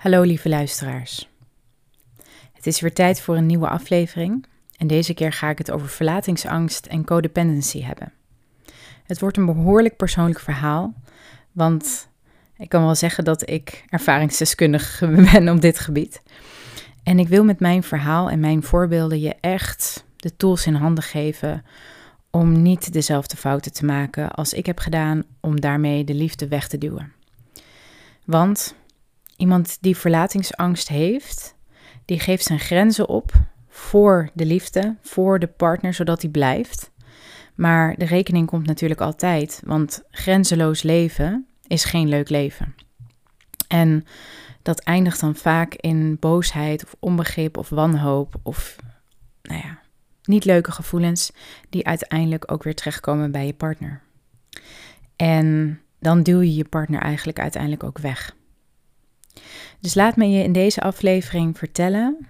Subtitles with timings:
[0.00, 1.28] Hallo lieve luisteraars.
[2.52, 5.88] Het is weer tijd voor een nieuwe aflevering en deze keer ga ik het over
[5.88, 8.12] verlatingsangst en codependency hebben.
[9.04, 10.94] Het wordt een behoorlijk persoonlijk verhaal,
[11.52, 12.08] want
[12.56, 15.02] ik kan wel zeggen dat ik ervaringsdeskundig
[15.32, 16.22] ben op dit gebied.
[17.02, 21.04] En ik wil met mijn verhaal en mijn voorbeelden je echt de tools in handen
[21.04, 21.64] geven
[22.30, 26.68] om niet dezelfde fouten te maken als ik heb gedaan om daarmee de liefde weg
[26.68, 27.12] te duwen.
[28.24, 28.78] Want
[29.40, 31.54] Iemand die verlatingsangst heeft,
[32.04, 33.32] die geeft zijn grenzen op
[33.68, 36.90] voor de liefde, voor de partner, zodat hij blijft.
[37.54, 42.74] Maar de rekening komt natuurlijk altijd, want grenzeloos leven is geen leuk leven.
[43.68, 44.04] En
[44.62, 48.76] dat eindigt dan vaak in boosheid of onbegrip of wanhoop of,
[49.42, 49.78] nou ja,
[50.24, 51.32] niet leuke gevoelens
[51.68, 54.02] die uiteindelijk ook weer terechtkomen bij je partner.
[55.16, 58.38] En dan duw je je partner eigenlijk uiteindelijk ook weg.
[59.80, 62.28] Dus laat me je in deze aflevering vertellen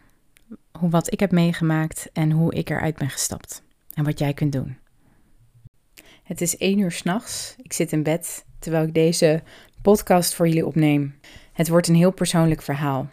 [0.79, 3.63] hoe, wat ik heb meegemaakt en hoe ik eruit ben gestapt.
[3.95, 4.79] En wat jij kunt doen.
[6.23, 7.55] Het is één uur s'nachts.
[7.63, 9.43] Ik zit in bed terwijl ik deze
[9.83, 11.19] podcast voor jullie opneem.
[11.53, 13.09] Het wordt een heel persoonlijk verhaal.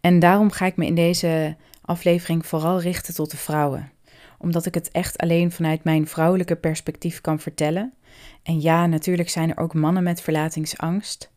[0.00, 3.92] En daarom ga ik me in deze aflevering vooral richten tot de vrouwen.
[4.38, 7.94] Omdat ik het echt alleen vanuit mijn vrouwelijke perspectief kan vertellen.
[8.42, 11.30] En ja, natuurlijk zijn er ook mannen met verlatingsangst.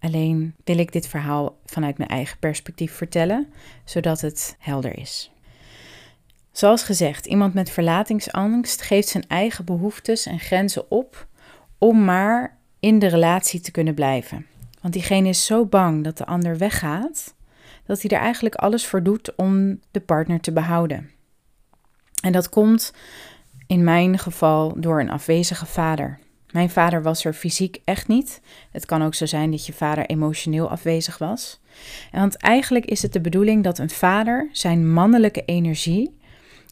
[0.00, 3.52] Alleen wil ik dit verhaal vanuit mijn eigen perspectief vertellen,
[3.84, 5.30] zodat het helder is.
[6.52, 11.26] Zoals gezegd, iemand met verlatingsangst geeft zijn eigen behoeftes en grenzen op
[11.78, 14.46] om maar in de relatie te kunnen blijven.
[14.80, 17.34] Want diegene is zo bang dat de ander weggaat,
[17.86, 21.10] dat hij er eigenlijk alles voor doet om de partner te behouden.
[22.22, 22.92] En dat komt
[23.66, 26.18] in mijn geval door een afwezige vader.
[26.52, 28.40] Mijn vader was er fysiek echt niet.
[28.70, 31.60] Het kan ook zo zijn dat je vader emotioneel afwezig was.
[32.12, 36.18] Want eigenlijk is het de bedoeling dat een vader zijn mannelijke energie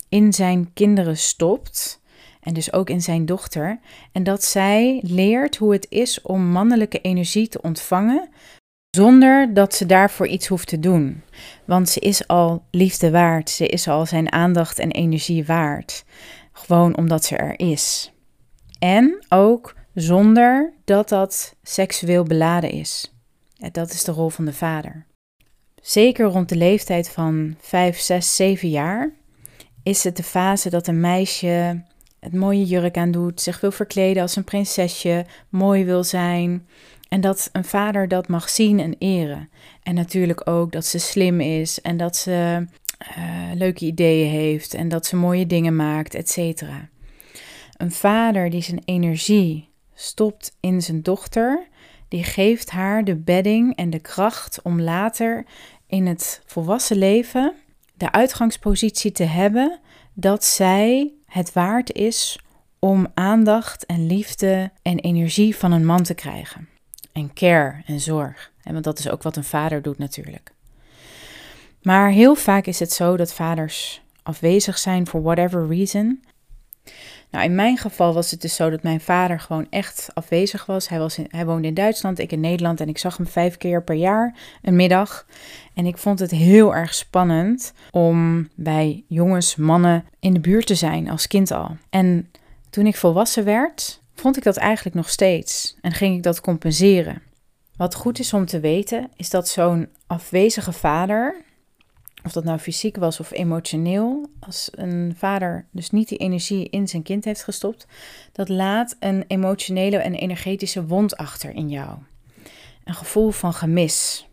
[0.08, 2.00] in zijn kinderen stopt.
[2.40, 3.78] En dus ook in zijn dochter.
[4.12, 8.28] En dat zij leert hoe het is om mannelijke energie te ontvangen.
[8.90, 11.22] Zonder dat ze daarvoor iets hoeft te doen.
[11.64, 13.50] Want ze is al liefde waard.
[13.50, 16.04] Ze is al zijn aandacht en energie waard.
[16.52, 18.10] Gewoon omdat ze er is.
[18.78, 23.14] En ook zonder dat dat seksueel beladen is.
[23.72, 25.06] Dat is de rol van de vader.
[25.82, 29.12] Zeker rond de leeftijd van 5, 6, 7 jaar
[29.82, 31.82] is het de fase dat een meisje
[32.20, 36.66] het mooie jurk aan doet, zich wil verkleden als een prinsesje, mooi wil zijn.
[37.08, 39.48] En dat een vader dat mag zien en eren.
[39.82, 42.66] En natuurlijk ook dat ze slim is en dat ze
[43.18, 46.62] uh, leuke ideeën heeft en dat ze mooie dingen maakt, etc.
[47.76, 51.66] Een vader die zijn energie stopt in zijn dochter,
[52.08, 55.44] die geeft haar de bedding en de kracht om later
[55.86, 57.54] in het volwassen leven
[57.96, 59.78] de uitgangspositie te hebben
[60.14, 62.38] dat zij het waard is
[62.78, 66.68] om aandacht en liefde en energie van een man te krijgen.
[67.12, 68.52] En care en zorg.
[68.62, 70.52] En want dat is ook wat een vader doet natuurlijk.
[71.82, 76.22] Maar heel vaak is het zo dat vaders afwezig zijn for whatever reason.
[77.30, 80.88] Nou, in mijn geval was het dus zo dat mijn vader gewoon echt afwezig was.
[80.88, 83.82] Hij, was hij woonde in Duitsland, ik in Nederland en ik zag hem vijf keer
[83.82, 85.26] per jaar een middag.
[85.74, 90.74] En ik vond het heel erg spannend om bij jongens, mannen in de buurt te
[90.74, 91.76] zijn als kind al.
[91.90, 92.30] En
[92.70, 97.22] toen ik volwassen werd, vond ik dat eigenlijk nog steeds en ging ik dat compenseren.
[97.76, 101.44] Wat goed is om te weten, is dat zo'n afwezige vader
[102.26, 106.88] of dat nou fysiek was of emotioneel, als een vader dus niet die energie in
[106.88, 107.86] zijn kind heeft gestopt,
[108.32, 111.98] dat laat een emotionele en energetische wond achter in jou.
[112.84, 114.28] Een gevoel van gemis,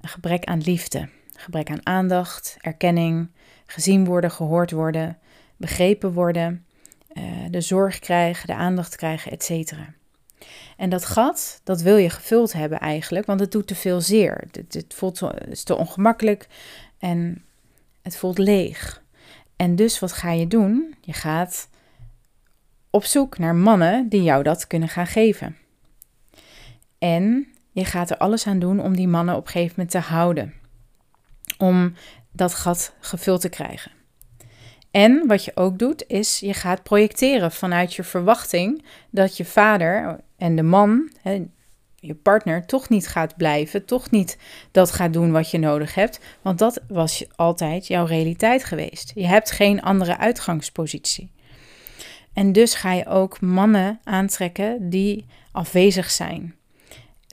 [0.00, 3.30] een gebrek aan liefde, gebrek aan aandacht, erkenning,
[3.66, 5.18] gezien worden, gehoord worden,
[5.56, 6.66] begrepen worden,
[7.08, 9.72] eh, de zorg krijgen, de aandacht krijgen, etc.
[10.76, 14.48] En dat gat, dat wil je gevuld hebben eigenlijk, want het doet te veel zeer.
[14.50, 16.46] Het, het voelt zo, is te ongemakkelijk,
[16.98, 17.44] en
[18.02, 19.02] het voelt leeg.
[19.56, 20.94] En dus wat ga je doen?
[21.00, 21.68] Je gaat
[22.90, 25.56] op zoek naar mannen die jou dat kunnen gaan geven.
[26.98, 29.98] En je gaat er alles aan doen om die mannen op een gegeven moment te
[29.98, 30.54] houden.
[31.58, 31.94] Om
[32.32, 33.90] dat gat gevuld te krijgen.
[34.90, 40.20] En wat je ook doet, is je gaat projecteren vanuit je verwachting dat je vader
[40.36, 41.10] en de man,
[42.00, 44.38] je partner toch niet gaat blijven, toch niet
[44.70, 49.12] dat gaat doen wat je nodig hebt, want dat was altijd jouw realiteit geweest.
[49.14, 51.30] Je hebt geen andere uitgangspositie.
[52.32, 56.56] En dus ga je ook mannen aantrekken die afwezig zijn.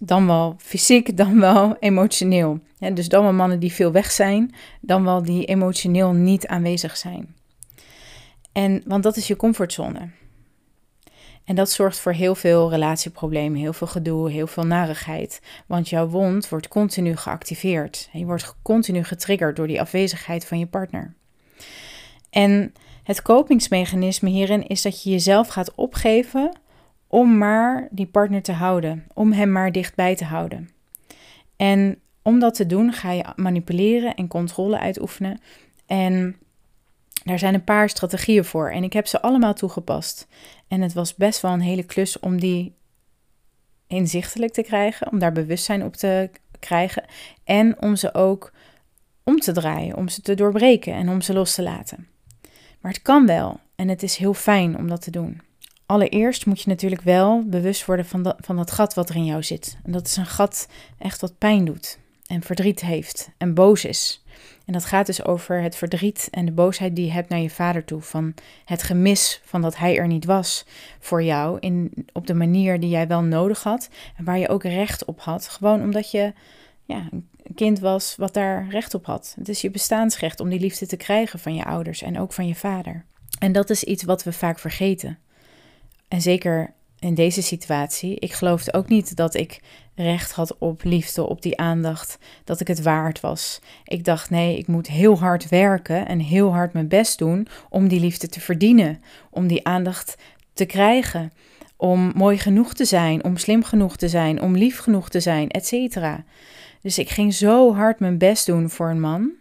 [0.03, 2.59] dan wel fysiek, dan wel emotioneel.
[2.93, 7.35] dus dan wel mannen die veel weg zijn, dan wel die emotioneel niet aanwezig zijn.
[8.51, 10.09] En, want dat is je comfortzone.
[11.45, 15.41] En dat zorgt voor heel veel relatieproblemen, heel veel gedoe, heel veel narigheid.
[15.65, 18.09] Want jouw wond wordt continu geactiveerd.
[18.11, 21.13] Je wordt continu getriggerd door die afwezigheid van je partner.
[22.29, 26.51] En het kopingsmechanisme hierin is dat je jezelf gaat opgeven
[27.07, 30.69] om maar die partner te houden, om hem maar dichtbij te houden.
[31.55, 35.41] En om dat te doen ga je manipuleren en controle uitoefenen.
[35.85, 36.35] En
[37.23, 40.27] daar zijn een paar strategieën voor en ik heb ze allemaal toegepast.
[40.67, 42.75] En het was best wel een hele klus om die
[43.87, 46.29] inzichtelijk te krijgen, om daar bewustzijn op te
[46.59, 47.03] krijgen
[47.43, 48.51] en om ze ook
[49.23, 52.07] om te draaien, om ze te doorbreken en om ze los te laten.
[52.79, 55.41] Maar het kan wel en het is heel fijn om dat te doen.
[55.85, 59.25] Allereerst moet je natuurlijk wel bewust worden van dat, van dat gat wat er in
[59.25, 59.77] jou zit.
[59.83, 64.23] En dat is een gat echt wat pijn doet en verdriet heeft en boos is.
[64.65, 67.49] En dat gaat dus over het verdriet en de boosheid die je hebt naar je
[67.49, 68.01] vader toe.
[68.01, 68.33] Van
[68.65, 70.65] het gemis van dat hij er niet was
[70.99, 73.89] voor jou in, op de manier die jij wel nodig had.
[74.17, 75.47] En waar je ook recht op had.
[75.47, 76.33] Gewoon omdat je
[76.85, 79.35] ja, een kind was wat daar recht op had.
[79.37, 82.47] Het is je bestaansrecht om die liefde te krijgen van je ouders en ook van
[82.47, 83.05] je vader.
[83.39, 85.17] En dat is iets wat we vaak vergeten.
[86.07, 88.15] En zeker in deze situatie.
[88.15, 89.61] Ik geloofde ook niet dat ik
[89.95, 93.59] recht had op liefde, op die aandacht, dat ik het waard was.
[93.83, 97.87] Ik dacht, nee, ik moet heel hard werken en heel hard mijn best doen om
[97.87, 100.17] die liefde te verdienen, om die aandacht
[100.53, 101.31] te krijgen,
[101.77, 105.49] om mooi genoeg te zijn, om slim genoeg te zijn, om lief genoeg te zijn,
[105.49, 105.97] etc.
[106.81, 109.31] Dus ik ging zo hard mijn best doen voor een man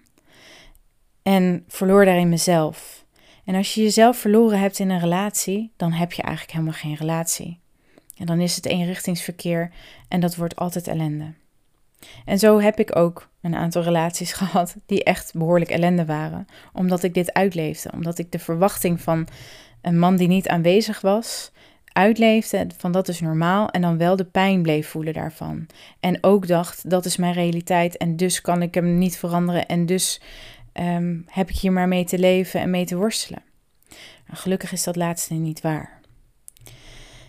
[1.23, 3.04] en verloor daarin mezelf.
[3.45, 6.95] En als je jezelf verloren hebt in een relatie, dan heb je eigenlijk helemaal geen
[6.95, 7.59] relatie.
[8.17, 9.71] En dan is het eenrichtingsverkeer
[10.09, 11.33] en dat wordt altijd ellende.
[12.25, 17.03] En zo heb ik ook een aantal relaties gehad die echt behoorlijk ellende waren, omdat
[17.03, 19.29] ik dit uitleefde, omdat ik de verwachting van
[19.83, 21.53] een man die niet aanwezig was,
[21.93, 25.67] uitleefde van dat is normaal en dan wel de pijn bleef voelen daarvan.
[26.01, 29.87] En ook dacht dat is mijn realiteit en dus kan ik hem niet veranderen en
[29.87, 30.21] dus
[30.81, 33.43] um, heb ik hier maar mee te leven en mee te worstelen.
[34.27, 36.01] Nou, gelukkig is dat laatste niet waar.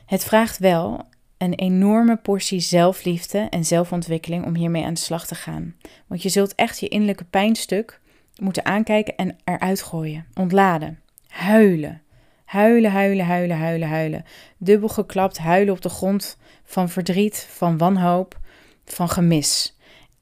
[0.06, 1.08] Het vraagt wel
[1.38, 5.76] een enorme portie zelfliefde en zelfontwikkeling om hiermee aan de slag te gaan.
[6.08, 8.00] Want je zult echt je innerlijke pijnstuk
[8.42, 12.00] moeten aankijken en eruit gooien, ontladen, huilen.
[12.46, 14.26] Huilen, huilen, huilen, huilen, huilen.
[14.58, 18.40] Dubbel geklapt, huilen op de grond van verdriet, van wanhoop,
[18.86, 19.75] van gemis.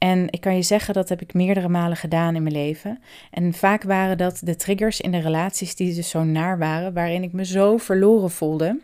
[0.04, 3.02] En ik kan je zeggen, dat heb ik meerdere malen gedaan in mijn leven.
[3.30, 7.22] En vaak waren dat de triggers in de relaties die dus zo naar waren, waarin
[7.22, 8.80] ik me zo verloren voelde.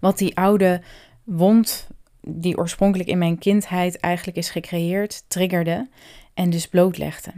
[0.00, 0.82] Wat die oude
[1.24, 1.88] wond,
[2.20, 5.88] die oorspronkelijk in mijn kindheid eigenlijk is gecreëerd, triggerde
[6.34, 7.32] en dus blootlegde.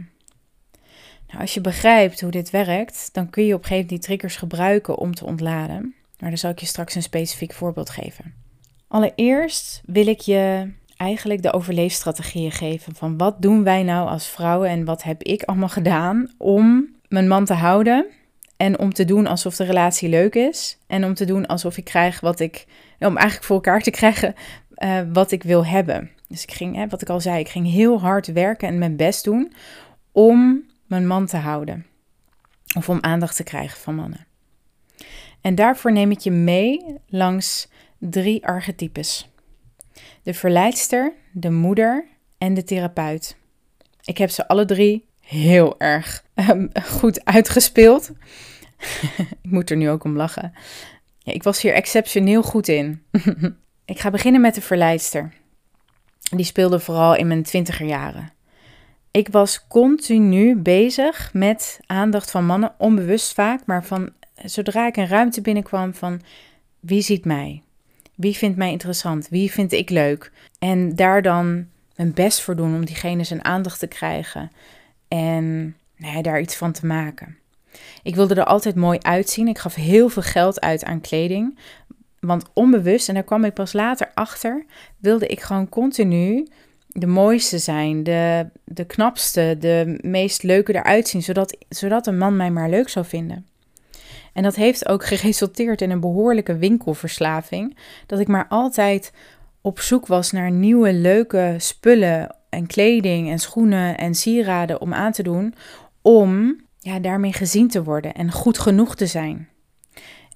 [1.27, 4.07] Nou, als je begrijpt hoe dit werkt, dan kun je op een gegeven moment die
[4.07, 5.95] triggers gebruiken om te ontladen.
[6.19, 8.33] Maar dan zal ik je straks een specifiek voorbeeld geven.
[8.87, 12.95] Allereerst wil ik je eigenlijk de overleefstrategieën geven.
[12.95, 17.27] Van wat doen wij nou als vrouwen en wat heb ik allemaal gedaan om mijn
[17.27, 18.05] man te houden.
[18.57, 20.77] En om te doen alsof de relatie leuk is.
[20.87, 22.65] En om te doen alsof ik krijg wat ik.
[22.99, 24.35] Om eigenlijk voor elkaar te krijgen
[24.75, 26.09] uh, wat ik wil hebben.
[26.27, 28.95] Dus ik ging, hè, wat ik al zei, ik ging heel hard werken en mijn
[28.95, 29.53] best doen
[30.11, 31.85] om mijn man te houden.
[32.77, 34.25] Of om aandacht te krijgen van mannen.
[35.41, 39.30] En daarvoor neem ik je mee langs drie archetypes
[40.23, 43.35] de verleidster, de moeder en de therapeut.
[44.03, 48.11] Ik heb ze alle drie heel erg um, goed uitgespeeld.
[49.43, 50.53] ik moet er nu ook om lachen.
[51.17, 53.03] Ja, ik was hier exceptioneel goed in.
[53.85, 55.33] ik ga beginnen met de verleidster.
[56.35, 58.33] Die speelde vooral in mijn twintiger jaren.
[59.11, 65.07] Ik was continu bezig met aandacht van mannen, onbewust vaak, maar van zodra ik een
[65.07, 66.21] ruimte binnenkwam van
[66.79, 67.63] wie ziet mij?
[68.21, 69.27] Wie vindt mij interessant?
[69.29, 70.31] Wie vind ik leuk?
[70.59, 74.51] En daar dan mijn best voor doen om diegene zijn aandacht te krijgen.
[75.07, 77.37] En nou ja, daar iets van te maken.
[78.03, 79.47] Ik wilde er altijd mooi uitzien.
[79.47, 81.59] Ik gaf heel veel geld uit aan kleding.
[82.19, 84.65] Want onbewust, en daar kwam ik pas later achter,
[84.97, 86.47] wilde ik gewoon continu
[86.87, 92.35] de mooiste zijn, de, de knapste, de meest leuke eruit zien, zodat, zodat een man
[92.35, 93.45] mij maar leuk zou vinden.
[94.33, 97.77] En dat heeft ook geresulteerd in een behoorlijke winkelverslaving.
[98.05, 99.13] Dat ik maar altijd
[99.61, 105.11] op zoek was naar nieuwe leuke spullen en kleding en schoenen en sieraden om aan
[105.11, 105.53] te doen.
[106.01, 109.49] Om ja, daarmee gezien te worden en goed genoeg te zijn.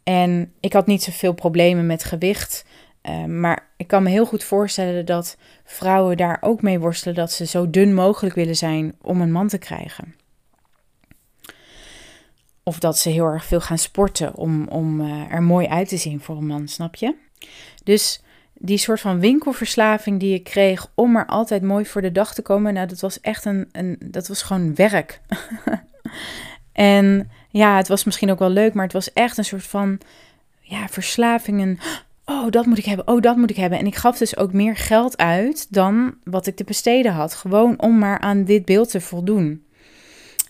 [0.04, 2.66] En ik had niet zoveel problemen met gewicht.
[3.02, 7.32] Ehm, maar ik kan me heel goed voorstellen dat vrouwen daar ook mee worstelen dat
[7.32, 10.16] ze zo dun mogelijk willen zijn om een man te krijgen.
[12.68, 15.98] Of dat ze heel erg veel gaan sporten om, om uh, er mooi uit te
[15.98, 17.16] zien voor een man, snap je?
[17.84, 18.22] Dus
[18.54, 22.42] die soort van winkelverslaving die ik kreeg om maar altijd mooi voor de dag te
[22.42, 25.22] komen, nou, dat was echt een, een dat was gewoon werk.
[26.72, 30.00] en ja, het was misschien ook wel leuk, maar het was echt een soort van
[30.60, 31.62] ja, verslaving.
[31.62, 31.80] En,
[32.26, 33.80] oh, dat moet ik hebben, oh, dat moet ik hebben.
[33.80, 37.34] En ik gaf dus ook meer geld uit dan wat ik te besteden had.
[37.34, 39.66] Gewoon om maar aan dit beeld te voldoen.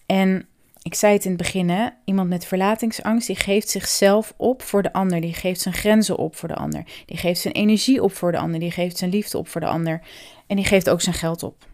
[0.06, 0.48] En
[0.86, 4.94] ik zei het in het begin, iemand met verlatingsangst, die geeft zichzelf op voor de
[4.94, 5.22] ander.
[5.22, 6.84] Die geeft zijn grenzen op voor de ander.
[7.06, 8.60] Die geeft zijn energie op voor de ander.
[8.60, 10.02] Die geeft zijn liefde op voor de ander.
[10.48, 11.68] En die geeft ook zijn geld op.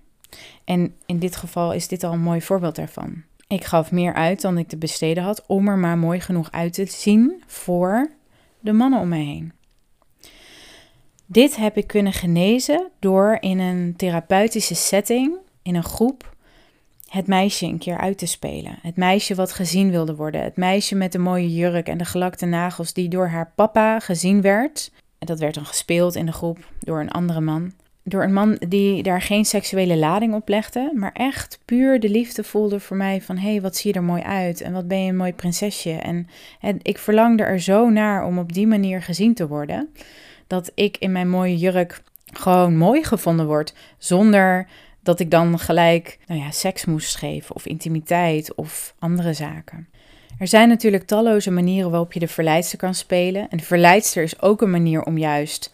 [0.63, 3.23] En in dit geval is dit al een mooi voorbeeld daarvan.
[3.47, 6.73] Ik gaf meer uit dan ik te besteden had om er maar mooi genoeg uit
[6.73, 8.11] te zien voor
[8.59, 9.53] de mannen om mij heen.
[11.25, 16.30] Dit heb ik kunnen genezen door in een therapeutische setting, in een groep,
[17.11, 18.77] het meisje een keer uit te spelen.
[18.81, 20.43] Het meisje wat gezien wilde worden.
[20.43, 24.41] Het meisje met de mooie jurk en de gelakte nagels die door haar papa gezien
[24.41, 24.91] werd.
[25.19, 27.71] En dat werd dan gespeeld in de groep door een andere man.
[28.03, 32.43] Door een man die daar geen seksuele lading op legde, maar echt puur de liefde
[32.43, 35.03] voelde voor mij van hé, hey, wat zie je er mooi uit en wat ben
[35.03, 35.91] je een mooi prinsesje.
[35.91, 36.27] En,
[36.59, 39.93] en ik verlangde er zo naar om op die manier gezien te worden,
[40.47, 42.01] dat ik in mijn mooie jurk
[42.33, 44.67] gewoon mooi gevonden word, zonder
[45.03, 49.87] dat ik dan gelijk nou ja, seks moest geven of intimiteit of andere zaken.
[50.39, 53.49] Er zijn natuurlijk talloze manieren waarop je de verleidster kan spelen.
[53.49, 55.73] En de verleidster is ook een manier om juist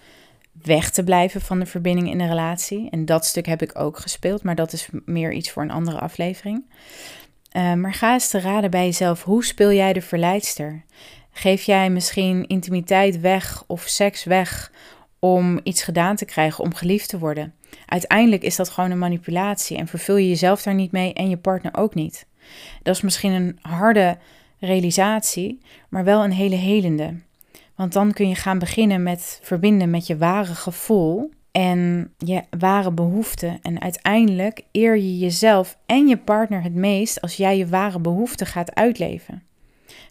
[0.61, 2.89] weg te blijven van de verbinding in een relatie.
[2.89, 5.99] En dat stuk heb ik ook gespeeld, maar dat is meer iets voor een andere
[5.99, 6.63] aflevering.
[7.53, 10.83] Uh, maar ga eens te raden bij jezelf, hoe speel jij de verleidster?
[11.31, 14.71] Geef jij misschien intimiteit weg of seks weg
[15.19, 17.53] om iets gedaan te krijgen, om geliefd te worden?
[17.85, 21.37] Uiteindelijk is dat gewoon een manipulatie en vervul je jezelf daar niet mee en je
[21.37, 22.27] partner ook niet.
[22.83, 24.17] Dat is misschien een harde
[24.59, 27.13] realisatie, maar wel een hele helende.
[27.75, 32.91] Want dan kun je gaan beginnen met verbinden met je ware gevoel en je ware
[32.91, 33.59] behoeften.
[33.61, 38.47] En uiteindelijk eer je jezelf en je partner het meest als jij je ware behoeften
[38.47, 39.43] gaat uitleven.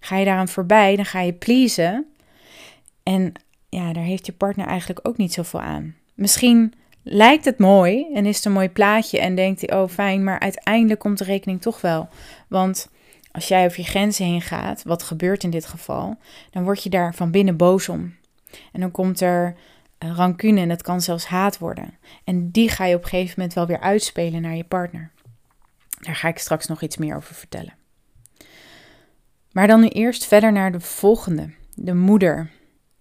[0.00, 2.06] Ga je daaraan voorbij, dan ga je pleasen.
[3.02, 3.32] En
[3.68, 5.94] ja, daar heeft je partner eigenlijk ook niet zoveel aan.
[6.14, 10.24] Misschien lijkt het mooi en is het een mooi plaatje en denkt hij, oh fijn,
[10.24, 12.08] maar uiteindelijk komt de rekening toch wel.
[12.48, 12.88] Want
[13.30, 16.16] als jij over je grenzen heen gaat, wat gebeurt in dit geval,
[16.50, 18.14] dan word je daar van binnen boos om.
[18.72, 19.56] En dan komt er
[20.04, 21.98] uh, rancune en dat kan zelfs haat worden.
[22.24, 25.12] En die ga je op een gegeven moment wel weer uitspelen naar je partner.
[26.00, 27.74] Daar ga ik straks nog iets meer over vertellen.
[29.52, 32.50] Maar dan nu eerst verder naar de volgende, de moeder.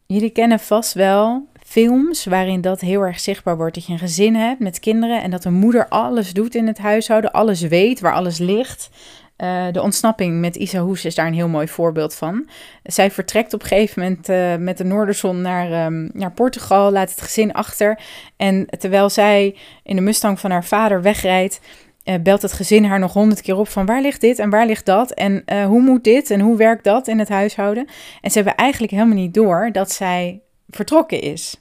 [0.08, 3.76] Jullie kennen vast wel films waarin dat heel erg zichtbaar wordt.
[3.76, 6.78] Dat je een gezin hebt met kinderen en dat de moeder alles doet in het
[6.78, 8.90] huishouden, alles weet, waar alles ligt.
[9.38, 12.50] Uh, de ontsnapping met Isa Hoes is daar een heel mooi voorbeeld van.
[12.84, 17.10] Zij vertrekt op een gegeven moment uh, met de Noorderzon naar, um, naar Portugal, laat
[17.10, 18.00] het gezin achter.
[18.38, 21.60] En terwijl zij in de Mustang van haar vader wegrijdt,
[22.06, 24.66] uh, belt het gezin haar nog honderd keer op van waar ligt dit en waar
[24.66, 27.88] ligt dat en hoe moet dit en hoe werkt dat in het huishouden.
[28.22, 31.60] En ze hebben eigenlijk helemaal niet door dat zij vertrokken is.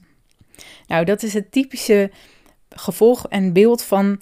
[0.86, 2.10] Nou, dat is het typische
[2.68, 4.20] gevolg en beeld van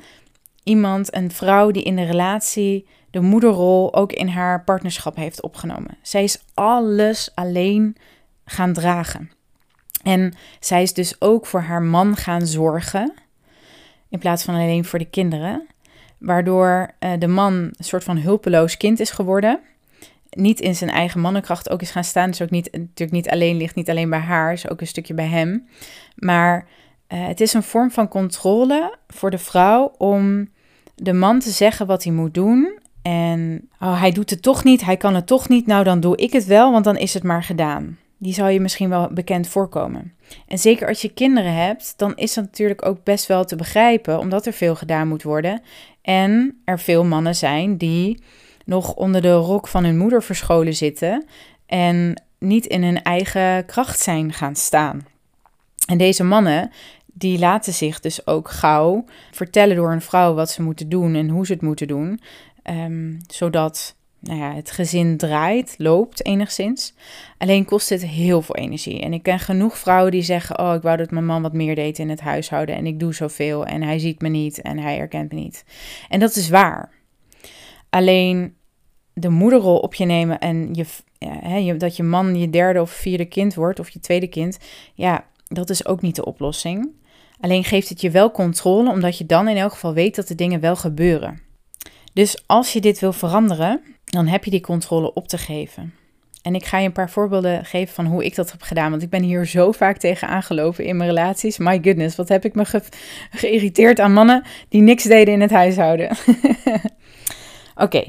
[0.62, 5.96] iemand, een vrouw die in de relatie de moederrol ook in haar partnerschap heeft opgenomen.
[6.02, 7.96] Zij is alles alleen
[8.44, 9.30] gaan dragen.
[10.02, 13.14] En zij is dus ook voor haar man gaan zorgen,
[14.08, 15.66] in plaats van alleen voor de kinderen.
[16.22, 19.60] Waardoor uh, de man een soort van hulpeloos kind is geworden.
[20.30, 22.30] Niet in zijn eigen mannenkracht ook is gaan staan.
[22.30, 25.14] Dus ook niet, natuurlijk niet alleen ligt, niet alleen bij haar, is ook een stukje
[25.14, 25.66] bij hem.
[26.16, 26.66] Maar
[27.08, 30.48] uh, het is een vorm van controle voor de vrouw om
[30.94, 34.84] de man te zeggen wat hij moet doen en oh, hij doet het toch niet,
[34.84, 37.22] hij kan het toch niet, nou dan doe ik het wel, want dan is het
[37.22, 37.98] maar gedaan.
[38.22, 40.14] Die zal je misschien wel bekend voorkomen.
[40.46, 44.18] En zeker als je kinderen hebt, dan is dat natuurlijk ook best wel te begrijpen,
[44.18, 45.62] omdat er veel gedaan moet worden.
[46.02, 48.22] En er veel mannen zijn die
[48.64, 51.24] nog onder de rok van hun moeder verscholen zitten
[51.66, 55.06] en niet in hun eigen kracht zijn gaan staan.
[55.86, 56.70] En deze mannen,
[57.06, 61.28] die laten zich dus ook gauw vertellen door een vrouw wat ze moeten doen en
[61.28, 62.20] hoe ze het moeten doen.
[62.70, 66.94] Um, zodat nou ja, het gezin draait, loopt enigszins.
[67.38, 69.00] Alleen kost het heel veel energie.
[69.00, 71.74] En ik ken genoeg vrouwen die zeggen: Oh, ik wou dat mijn man wat meer
[71.74, 72.74] deed in het huishouden.
[72.74, 73.66] En ik doe zoveel.
[73.66, 74.60] En hij ziet me niet.
[74.60, 75.64] En hij herkent me niet.
[76.08, 76.90] En dat is waar.
[77.90, 78.54] Alleen
[79.12, 80.84] de moederrol op je nemen en je,
[81.24, 83.80] hè, dat je man je derde of vierde kind wordt.
[83.80, 84.58] Of je tweede kind.
[84.94, 86.90] Ja, Dat is ook niet de oplossing.
[87.40, 90.34] Alleen geeft het je wel controle, omdat je dan in elk geval weet dat de
[90.34, 91.40] dingen wel gebeuren.
[92.12, 93.80] Dus als je dit wil veranderen,
[94.12, 95.94] dan heb je die controle op te geven.
[96.42, 98.90] En ik ga je een paar voorbeelden geven van hoe ik dat heb gedaan.
[98.90, 101.58] Want ik ben hier zo vaak tegen aangelopen in mijn relaties.
[101.58, 102.64] My goodness, wat heb ik me
[103.30, 106.16] geïrriteerd aan mannen die niks deden in het huishouden.
[107.74, 108.04] Oké,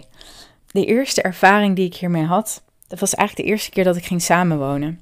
[0.72, 4.06] de eerste ervaring die ik hiermee had, dat was eigenlijk de eerste keer dat ik
[4.06, 5.02] ging samenwonen.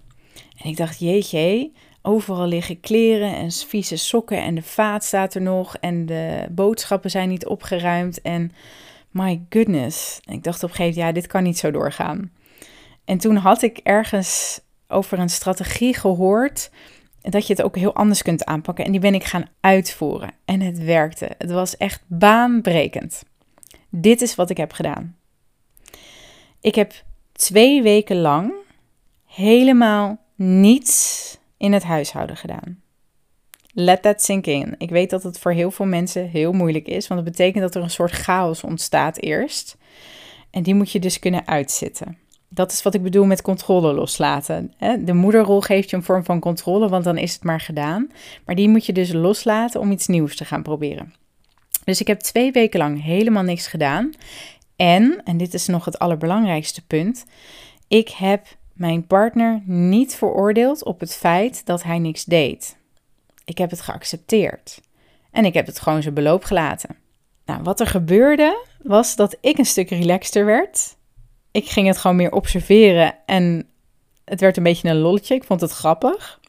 [0.58, 5.42] En ik dacht, jeetje, overal liggen kleren en vieze sokken en de vaat staat er
[5.42, 8.52] nog en de boodschappen zijn niet opgeruimd en
[9.12, 10.20] my goodness.
[10.26, 12.32] En ik dacht op een gegeven moment, ja, dit kan niet zo doorgaan.
[13.06, 16.70] En toen had ik ergens over een strategie gehoord
[17.22, 18.86] dat je het ook heel anders kunt aanpakken.
[18.86, 20.32] En die ben ik gaan uitvoeren.
[20.46, 21.30] En het werkte.
[21.38, 23.24] Het was echt baanbrekend.
[23.90, 25.16] Dit is wat ik heb gedaan.
[26.62, 26.94] Ik heb
[27.34, 28.54] twee weken lang
[29.26, 32.81] helemaal niets in het huishouden gedaan.
[33.74, 34.76] Let that sink in.
[34.78, 37.76] Ik weet dat het voor heel veel mensen heel moeilijk is, want dat betekent dat
[37.76, 39.78] er een soort chaos ontstaat eerst.
[40.50, 42.18] En die moet je dus kunnen uitzitten.
[42.50, 44.74] Dat is wat ik bedoel met controle loslaten.
[45.00, 48.12] De moederrol geeft je een vorm van controle, want dan is het maar gedaan.
[48.46, 51.14] Maar die moet je dus loslaten om iets nieuws te gaan proberen.
[51.84, 54.12] Dus ik heb twee weken lang helemaal niks gedaan.
[54.76, 57.26] En, en dit is nog het allerbelangrijkste punt,
[57.88, 62.80] ik heb mijn partner niet veroordeeld op het feit dat hij niks deed.
[63.46, 64.82] Ik heb het geaccepteerd.
[65.32, 66.96] En ik heb het gewoon zijn beloop gelaten.
[67.46, 70.96] Nou, wat er gebeurde was dat ik een stuk relaxter werd.
[71.52, 73.68] Ik ging het gewoon meer observeren en
[74.26, 75.36] het werd een beetje een lolletje.
[75.36, 76.40] Ik vond het grappig.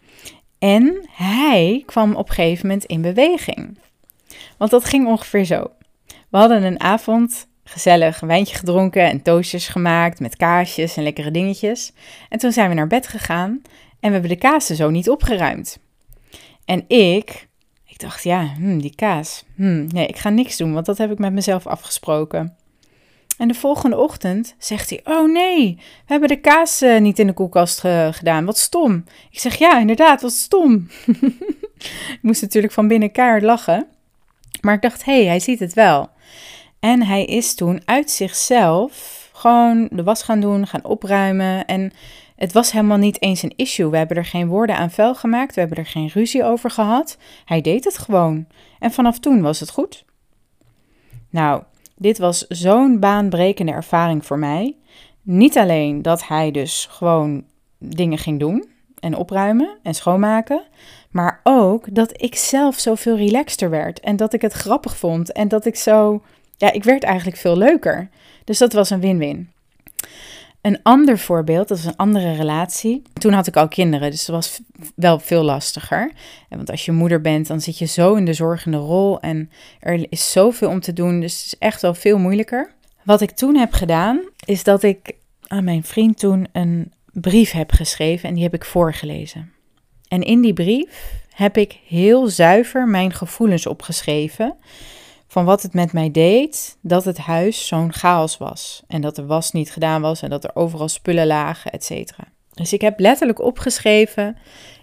[0.59, 3.79] En hij kwam op een gegeven moment in beweging.
[4.57, 5.71] Want dat ging ongeveer zo.
[6.29, 11.93] We hadden een avond gezellig wijntje gedronken en toastjes gemaakt met kaasjes en lekkere dingetjes.
[12.29, 13.51] En toen zijn we naar bed gegaan
[14.01, 15.79] en we hebben de kaas zo niet opgeruimd.
[16.65, 17.49] En ik,
[17.87, 19.45] ik dacht, ja, hmm, die kaas.
[19.57, 22.57] Hmm, nee, ik ga niks doen, want dat heb ik met mezelf afgesproken.
[23.39, 27.27] En de volgende ochtend zegt hij: Oh nee, we hebben de kaas eh, niet in
[27.27, 28.45] de koelkast gedaan.
[28.45, 29.05] Wat stom.
[29.31, 30.89] Ik zeg: Ja, inderdaad, wat stom.
[32.13, 33.87] ik moest natuurlijk van binnen keihard lachen.
[34.61, 36.11] Maar ik dacht: Hé, hey, hij ziet het wel.
[36.81, 41.67] En hij is toen uit zichzelf gewoon de was gaan doen, gaan opruimen.
[41.67, 41.93] En
[42.43, 43.91] het was helemaal niet eens een issue.
[43.91, 45.55] We hebben er geen woorden aan vuil gemaakt.
[45.55, 47.17] We hebben er geen ruzie over gehad.
[47.45, 48.47] Hij deed het gewoon.
[48.79, 50.05] En vanaf toen was het goed.
[51.31, 51.63] Nou,
[51.97, 54.77] dit was zo'n baanbrekende ervaring voor mij.
[55.23, 57.45] Niet alleen dat hij dus gewoon
[57.79, 58.69] dingen ging doen
[59.01, 60.63] en opruimen en schoonmaken,
[61.11, 65.49] maar ook dat ik zelf zoveel relaxter werd en dat ik het grappig vond en
[65.49, 66.23] dat ik zo
[66.57, 68.09] ja, ik werd eigenlijk veel leuker.
[68.45, 69.51] Dus dat was een win-win.
[70.63, 73.03] Een ander voorbeeld, dat is een andere relatie.
[73.13, 74.61] Toen had ik al kinderen, dus dat was
[74.95, 76.13] wel veel lastiger.
[76.49, 80.07] Want als je moeder bent, dan zit je zo in de zorgende rol en er
[80.09, 82.73] is zoveel om te doen, dus het is echt wel veel moeilijker.
[83.03, 85.15] Wat ik toen heb gedaan, is dat ik
[85.47, 89.53] aan mijn vriend toen een brief heb geschreven en die heb ik voorgelezen.
[90.09, 94.57] En in die brief heb ik heel zuiver mijn gevoelens opgeschreven
[95.33, 98.83] van wat het met mij deed dat het huis zo'n chaos was.
[98.87, 102.25] En dat de was niet gedaan was en dat er overal spullen lagen, et cetera.
[102.55, 104.37] Dus ik heb letterlijk opgeschreven,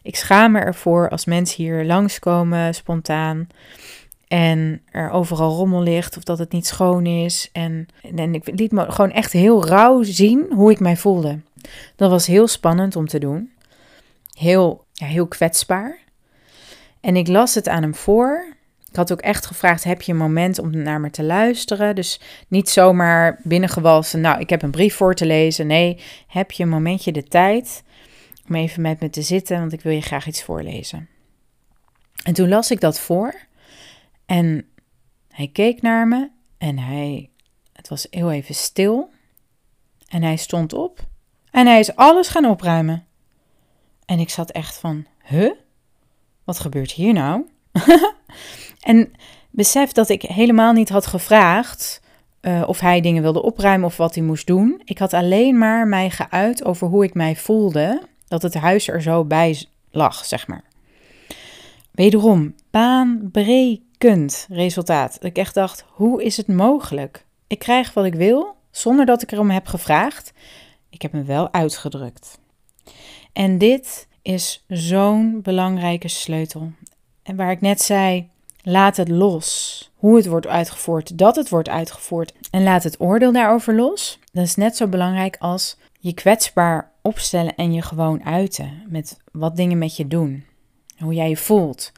[0.04, 3.48] ik schaam me ervoor als mensen hier langskomen spontaan
[4.28, 7.50] en er overal rommel ligt of dat het niet schoon is.
[7.52, 11.40] En, en ik liet me gewoon echt heel rauw zien hoe ik mij voelde.
[11.96, 13.52] Dat was heel spannend om te doen.
[14.38, 16.00] Heel, ja, heel kwetsbaar.
[17.02, 18.58] En ik las het aan hem voor
[18.90, 21.96] ik had ook echt gevraagd: heb je een moment om naar me te luisteren?
[21.96, 24.22] Dus niet zomaar binnengewalsen.
[24.22, 25.68] Nou, ik heb een brief voor te lezen.
[25.68, 27.84] Nee, heb je een momentje de tijd
[28.48, 31.08] om even met me te zitten, want ik wil je graag iets voorlezen.
[32.24, 33.36] En toen las ik dat voor
[34.26, 34.66] en
[35.30, 37.30] hij keek naar me en hij,
[37.74, 39.10] het was heel even stil.
[40.08, 41.08] En hij stond op
[41.52, 43.06] en hij is alles gaan opruimen.
[44.06, 45.52] En ik zat echt van, huh?
[46.44, 47.50] Wat gebeurt hier nou?
[48.80, 49.12] En
[49.50, 52.02] besef dat ik helemaal niet had gevraagd
[52.42, 54.82] uh, of hij dingen wilde opruimen of wat hij moest doen.
[54.84, 59.02] Ik had alleen maar mij geuit over hoe ik mij voelde dat het huis er
[59.02, 60.64] zo bij lag, zeg maar.
[61.92, 65.18] Wederom, baanbrekend resultaat.
[65.22, 67.26] Ik echt dacht, hoe is het mogelijk?
[67.48, 70.34] Ik krijg wat ik wil zonder dat ik erom heb gevraagd.
[70.90, 72.40] Ik heb me wel uitgedrukt.
[73.34, 76.72] En dit is zo'n belangrijke sleutel.
[77.24, 78.30] En waar ik net zei,
[78.70, 79.92] Laat het los.
[79.96, 82.34] Hoe het wordt uitgevoerd, dat het wordt uitgevoerd.
[82.52, 84.20] En laat het oordeel daarover los.
[84.32, 88.84] Dat is net zo belangrijk als je kwetsbaar opstellen en je gewoon uiten.
[88.88, 90.46] Met wat dingen met je doen.
[90.98, 91.92] hoe jij je voelt.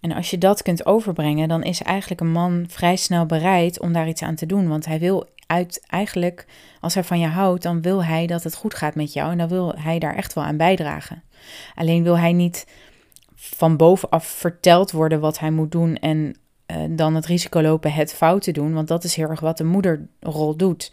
[0.00, 3.92] En als je dat kunt overbrengen, dan is eigenlijk een man vrij snel bereid om
[3.92, 4.68] daar iets aan te doen.
[4.68, 6.46] Want hij wil uit eigenlijk,
[6.80, 9.30] als hij van je houdt, dan wil hij dat het goed gaat met jou.
[9.32, 11.22] En dan wil hij daar echt wel aan bijdragen.
[11.74, 12.66] Alleen wil hij niet
[13.58, 18.14] van bovenaf verteld worden wat hij moet doen en uh, dan het risico lopen het
[18.14, 18.72] fout te doen.
[18.72, 20.92] Want dat is heel erg wat de moederrol doet.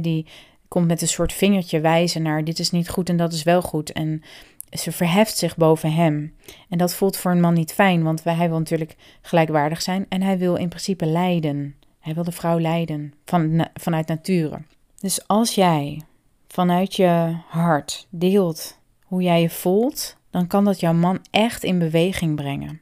[0.00, 0.26] die
[0.68, 3.62] komt met een soort vingertje wijzen naar dit is niet goed en dat is wel
[3.62, 3.92] goed.
[3.92, 4.22] En
[4.70, 6.34] ze verheft zich boven hem.
[6.68, 10.22] En dat voelt voor een man niet fijn, want hij wil natuurlijk gelijkwaardig zijn en
[10.22, 11.74] hij wil in principe leiden.
[12.00, 14.58] Hij wil de vrouw leiden van, vanuit nature.
[15.00, 16.00] Dus als jij
[16.48, 21.78] vanuit je hart deelt hoe jij je voelt, dan kan dat jouw man echt in
[21.78, 22.80] beweging brengen.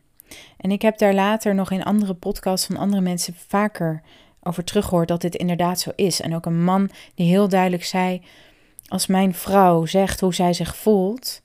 [0.57, 4.03] En ik heb daar later nog in andere podcasts van andere mensen vaker
[4.43, 6.21] over teruggehoord dat dit inderdaad zo is.
[6.21, 8.23] En ook een man die heel duidelijk zei:
[8.89, 11.42] Als mijn vrouw zegt hoe zij zich voelt,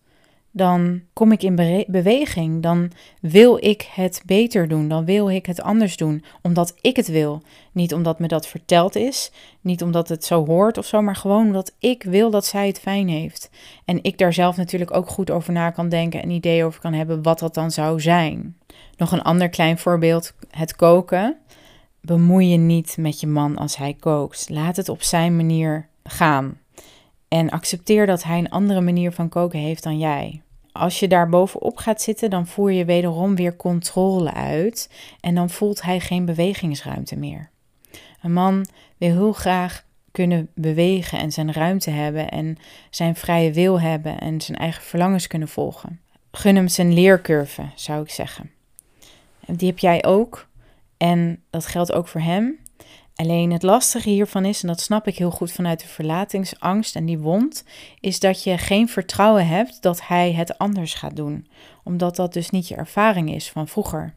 [0.57, 2.63] dan kom ik in beweging.
[2.63, 2.91] Dan
[3.21, 4.87] wil ik het beter doen.
[4.87, 6.23] Dan wil ik het anders doen.
[6.41, 7.41] Omdat ik het wil.
[7.71, 9.31] Niet omdat me dat verteld is.
[9.61, 11.01] Niet omdat het zo hoort of zo.
[11.01, 13.49] Maar gewoon omdat ik wil dat zij het fijn heeft.
[13.85, 16.21] En ik daar zelf natuurlijk ook goed over na kan denken.
[16.21, 18.57] En idee over kan hebben wat dat dan zou zijn.
[18.97, 21.37] Nog een ander klein voorbeeld: het koken.
[22.01, 24.49] Bemoei je niet met je man als hij kookt.
[24.49, 26.57] Laat het op zijn manier gaan.
[27.27, 30.41] En accepteer dat hij een andere manier van koken heeft dan jij.
[30.77, 35.49] Als je daar bovenop gaat zitten, dan voer je wederom weer controle uit en dan
[35.49, 37.49] voelt hij geen bewegingsruimte meer.
[38.21, 38.65] Een man
[38.97, 42.57] wil heel graag kunnen bewegen en zijn ruimte hebben en
[42.89, 46.01] zijn vrije wil hebben en zijn eigen verlangens kunnen volgen.
[46.31, 48.51] Gun hem zijn leercurve, zou ik zeggen.
[49.45, 50.47] Die heb jij ook
[50.97, 52.57] en dat geldt ook voor hem.
[53.17, 57.05] Alleen het lastige hiervan is, en dat snap ik heel goed vanuit de verlatingsangst en
[57.05, 57.63] die wond,
[57.99, 61.47] is dat je geen vertrouwen hebt dat hij het anders gaat doen,
[61.83, 64.13] omdat dat dus niet je ervaring is van vroeger.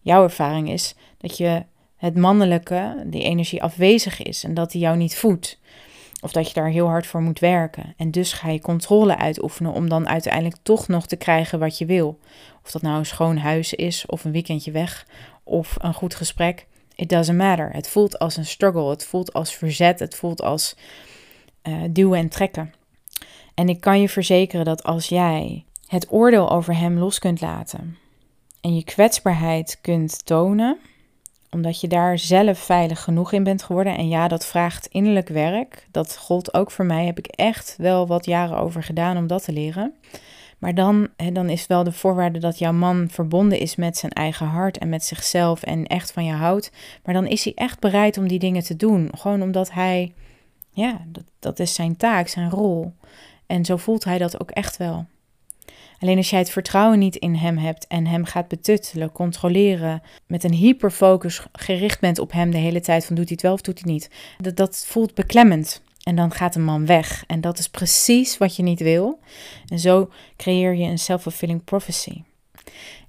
[0.00, 1.64] Jouw ervaring is dat je
[1.96, 5.58] het mannelijke, die energie afwezig is en dat die jou niet voedt.
[6.20, 7.94] Of dat je daar heel hard voor moet werken.
[7.96, 11.86] En dus ga je controle uitoefenen om dan uiteindelijk toch nog te krijgen wat je
[11.86, 12.18] wil.
[12.64, 15.06] Of dat nou een schoon huis is, of een weekendje weg,
[15.44, 16.66] of een goed gesprek.
[16.96, 17.70] It doesn't matter.
[17.72, 18.90] Het voelt als een struggle.
[18.90, 19.98] Het voelt als verzet.
[19.98, 20.76] Het voelt als
[21.62, 22.74] uh, duwen en trekken.
[23.54, 27.98] En ik kan je verzekeren dat als jij het oordeel over hem los kunt laten
[28.66, 30.78] en je kwetsbaarheid kunt tonen,
[31.50, 33.96] omdat je daar zelf veilig genoeg in bent geworden.
[33.96, 35.86] En ja, dat vraagt innerlijk werk.
[35.90, 37.06] Dat gold ook voor mij.
[37.06, 39.94] Heb ik echt wel wat jaren over gedaan om dat te leren.
[40.58, 44.12] Maar dan, hè, dan is wel de voorwaarde dat jouw man verbonden is met zijn
[44.12, 46.70] eigen hart en met zichzelf en echt van je houdt.
[47.04, 49.10] Maar dan is hij echt bereid om die dingen te doen.
[49.14, 50.12] Gewoon omdat hij,
[50.70, 52.92] ja, dat, dat is zijn taak, zijn rol.
[53.46, 55.06] En zo voelt hij dat ook echt wel.
[55.98, 60.44] Alleen als jij het vertrouwen niet in hem hebt en hem gaat betuttelen, controleren, met
[60.44, 63.60] een hyperfocus gericht bent op hem de hele tijd van doet hij het wel of
[63.60, 65.82] doet hij niet, dat, dat voelt beklemmend.
[66.06, 67.24] En dan gaat een man weg.
[67.26, 69.18] En dat is precies wat je niet wil.
[69.68, 72.22] En zo creëer je een self-fulfilling prophecy.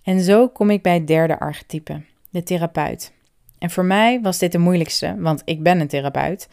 [0.04, 3.14] En zo kom ik bij het derde archetype, de therapeut.
[3.60, 6.50] En voor mij was dit de moeilijkste, want ik ben een therapeut.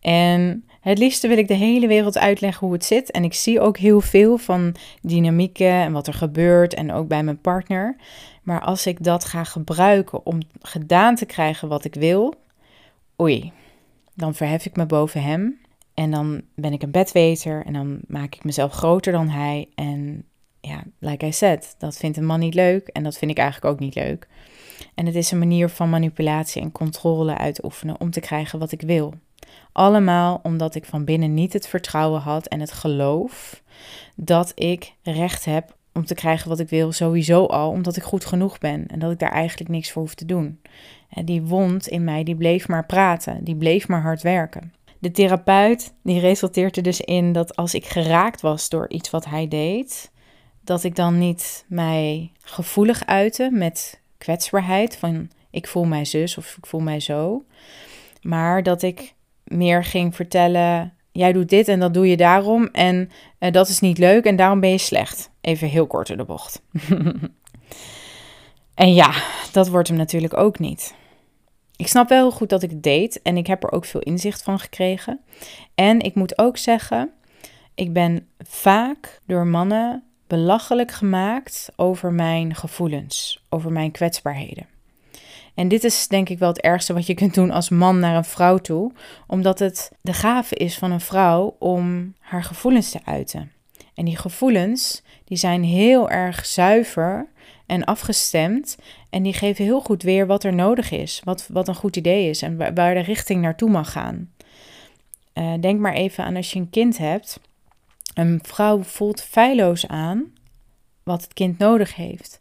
[0.00, 3.10] En het liefste wil ik de hele wereld uitleggen hoe het zit.
[3.10, 7.22] En ik zie ook heel veel van dynamieken en wat er gebeurt en ook bij
[7.22, 7.96] mijn partner.
[8.42, 12.34] Maar als ik dat ga gebruiken om gedaan te krijgen wat ik wil,
[13.20, 13.52] oei,
[14.14, 15.60] dan verhef ik me boven hem.
[15.94, 19.68] En dan ben ik een bedweter en dan maak ik mezelf groter dan hij.
[19.74, 20.24] En
[20.60, 23.74] ja, like I said, dat vindt een man niet leuk en dat vind ik eigenlijk
[23.74, 24.28] ook niet leuk.
[24.94, 28.80] En het is een manier van manipulatie en controle uitoefenen om te krijgen wat ik
[28.80, 29.14] wil.
[29.72, 33.62] Allemaal omdat ik van binnen niet het vertrouwen had en het geloof
[34.16, 38.24] dat ik recht heb om te krijgen wat ik wil, sowieso al, omdat ik goed
[38.24, 40.60] genoeg ben en dat ik daar eigenlijk niks voor hoef te doen.
[41.08, 44.72] En die wond in mij, die bleef maar praten, die bleef maar hard werken.
[45.02, 49.24] De therapeut die resulteert er dus in dat als ik geraakt was door iets wat
[49.24, 50.10] hij deed,
[50.64, 56.56] dat ik dan niet mij gevoelig uitte met kwetsbaarheid van ik voel mij zus of
[56.56, 57.44] ik voel mij zo,
[58.20, 63.10] maar dat ik meer ging vertellen jij doet dit en dat doe je daarom en
[63.38, 65.30] uh, dat is niet leuk en daarom ben je slecht.
[65.40, 66.62] Even heel kort in de bocht.
[68.74, 69.14] en ja,
[69.52, 70.94] dat wordt hem natuurlijk ook niet.
[71.82, 74.00] Ik snap wel heel goed dat ik het deed en ik heb er ook veel
[74.00, 75.20] inzicht van gekregen.
[75.74, 77.10] En ik moet ook zeggen,
[77.74, 84.66] ik ben vaak door mannen belachelijk gemaakt over mijn gevoelens, over mijn kwetsbaarheden.
[85.54, 88.16] En dit is denk ik wel het ergste wat je kunt doen als man naar
[88.16, 88.92] een vrouw toe,
[89.26, 93.52] omdat het de gave is van een vrouw om haar gevoelens te uiten.
[93.94, 97.28] En die gevoelens, die zijn heel erg zuiver
[97.66, 98.76] en afgestemd.
[99.12, 102.28] En die geven heel goed weer wat er nodig is, wat, wat een goed idee
[102.28, 104.30] is en waar, de richting naartoe mag gaan.
[105.34, 107.40] Uh, denk maar even aan als je een kind hebt.
[108.14, 110.32] Een vrouw voelt feilloos aan
[111.02, 112.40] wat het kind nodig heeft.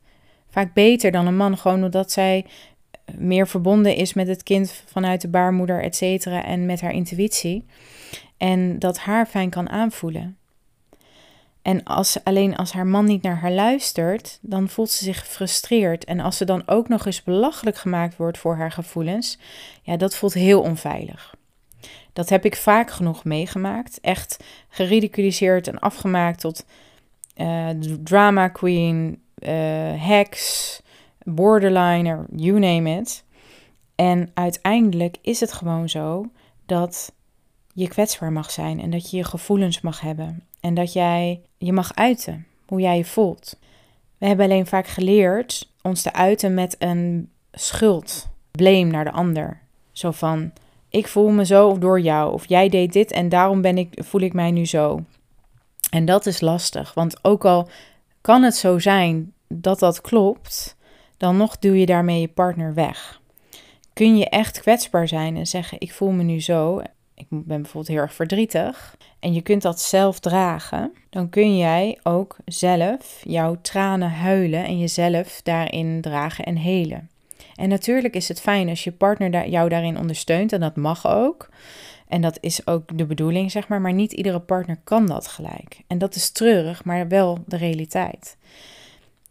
[0.49, 2.45] Vaak beter dan een man, gewoon omdat zij
[3.17, 7.65] meer verbonden is met het kind vanuit de baarmoeder, et cetera, en met haar intuïtie.
[8.37, 10.37] En dat haar fijn kan aanvoelen.
[11.61, 16.05] En als, alleen als haar man niet naar haar luistert, dan voelt ze zich gefrustreerd.
[16.05, 19.37] En als ze dan ook nog eens belachelijk gemaakt wordt voor haar gevoelens,
[19.81, 21.35] ja, dat voelt heel onveilig.
[22.13, 23.99] Dat heb ik vaak genoeg meegemaakt.
[24.01, 26.65] Echt geridiculiseerd en afgemaakt tot
[27.37, 27.69] uh,
[28.03, 30.81] drama queen, uh, hacks,
[31.23, 33.23] borderliner, you name it.
[33.95, 36.25] En uiteindelijk is het gewoon zo
[36.65, 37.13] dat
[37.73, 41.73] je kwetsbaar mag zijn en dat je je gevoelens mag hebben en dat jij je
[41.73, 43.59] mag uiten hoe jij je voelt.
[44.17, 49.59] We hebben alleen vaak geleerd ons te uiten met een schuld, blame naar de ander.
[49.91, 50.51] Zo van:
[50.89, 54.21] ik voel me zo door jou of jij deed dit en daarom ben ik, voel
[54.21, 55.03] ik mij nu zo.
[55.89, 57.69] En dat is lastig, want ook al
[58.21, 60.77] kan het zo zijn dat dat klopt,
[61.17, 63.21] dan nog duw je daarmee je partner weg.
[63.93, 66.81] Kun je echt kwetsbaar zijn en zeggen: Ik voel me nu zo,
[67.21, 71.99] ik ben bijvoorbeeld heel erg verdrietig, en je kunt dat zelf dragen, dan kun jij
[72.03, 77.09] ook zelf jouw tranen huilen en jezelf daarin dragen en helen.
[77.55, 81.49] En natuurlijk is het fijn als je partner jou daarin ondersteunt, en dat mag ook.
[82.07, 83.81] En dat is ook de bedoeling, zeg maar.
[83.81, 85.81] Maar niet iedere partner kan dat gelijk.
[85.87, 88.37] En dat is treurig, maar wel de realiteit.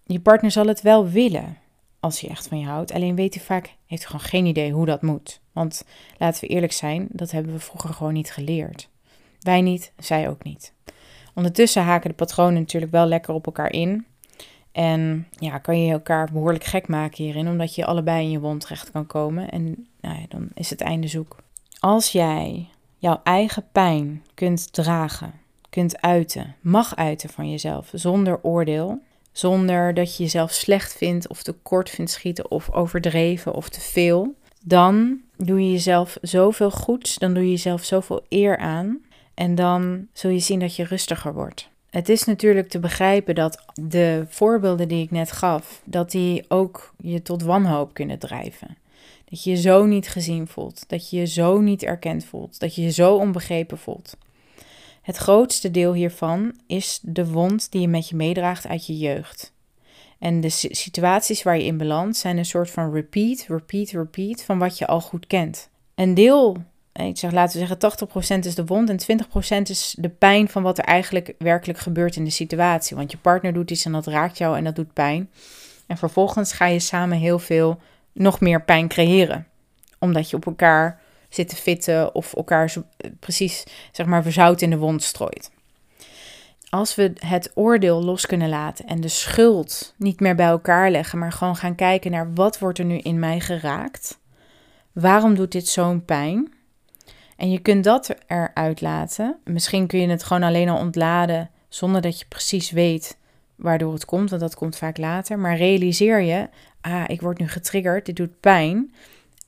[0.07, 1.57] Je partner zal het wel willen
[2.01, 2.93] als hij echt van je houdt.
[2.93, 5.41] Alleen weet hij vaak, heeft gewoon geen idee hoe dat moet.
[5.61, 5.85] Want
[6.19, 8.89] laten we eerlijk zijn, dat hebben we vroeger gewoon niet geleerd.
[9.41, 10.73] Wij niet, zij ook niet.
[11.35, 14.07] Ondertussen haken de patronen natuurlijk wel lekker op elkaar in.
[14.73, 18.61] En ja, kan je elkaar behoorlijk gek maken hierin, omdat je allebei in je wond
[18.61, 19.51] terecht kan komen.
[19.51, 21.37] En nou ja, dan is het einde zoek.
[21.79, 22.69] Als jij
[22.99, 25.33] jouw eigen pijn kunt dragen,
[25.71, 31.43] kunt uiten, mag uiten van jezelf, zonder oordeel, zonder dat je jezelf slecht vindt of
[31.43, 37.19] te kort vindt schieten of overdreven of te veel, dan doe je jezelf zoveel goeds,
[37.19, 39.01] dan doe je jezelf zoveel eer aan
[39.35, 41.69] en dan zul je zien dat je rustiger wordt.
[41.91, 46.95] Het is natuurlijk te begrijpen dat de voorbeelden die ik net gaf, dat die ook
[47.03, 48.77] je tot wanhoop kunnen drijven.
[49.25, 52.75] Dat je je zo niet gezien voelt, dat je je zo niet erkend voelt, dat
[52.75, 54.17] je je zo onbegrepen voelt.
[55.03, 59.53] Het grootste deel hiervan is de wond die je met je meedraagt uit je jeugd.
[60.21, 64.59] En de situaties waar je in belandt zijn een soort van repeat, repeat, repeat van
[64.59, 65.69] wat je al goed kent.
[65.95, 66.57] Een deel,
[66.93, 69.19] ik zeg laten we zeggen 80% is de wond en
[69.59, 72.97] 20% is de pijn van wat er eigenlijk werkelijk gebeurt in de situatie.
[72.97, 75.31] Want je partner doet iets en dat raakt jou en dat doet pijn.
[75.87, 77.81] En vervolgens ga je samen heel veel
[78.13, 79.47] nog meer pijn creëren.
[79.99, 82.73] Omdat je op elkaar zit te fitten of elkaar
[83.19, 85.51] precies zeg maar verzout in de wond strooit.
[86.71, 91.19] Als we het oordeel los kunnen laten en de schuld niet meer bij elkaar leggen,
[91.19, 94.19] maar gewoon gaan kijken naar wat wordt er nu in mij geraakt?
[94.93, 96.53] Waarom doet dit zo'n pijn?
[97.37, 99.37] En je kunt dat eruit laten.
[99.45, 103.19] Misschien kun je het gewoon alleen al ontladen zonder dat je precies weet
[103.57, 105.39] waardoor het komt, want dat komt vaak later.
[105.39, 106.49] Maar realiseer je,
[106.81, 108.95] ah, ik word nu getriggerd, dit doet pijn.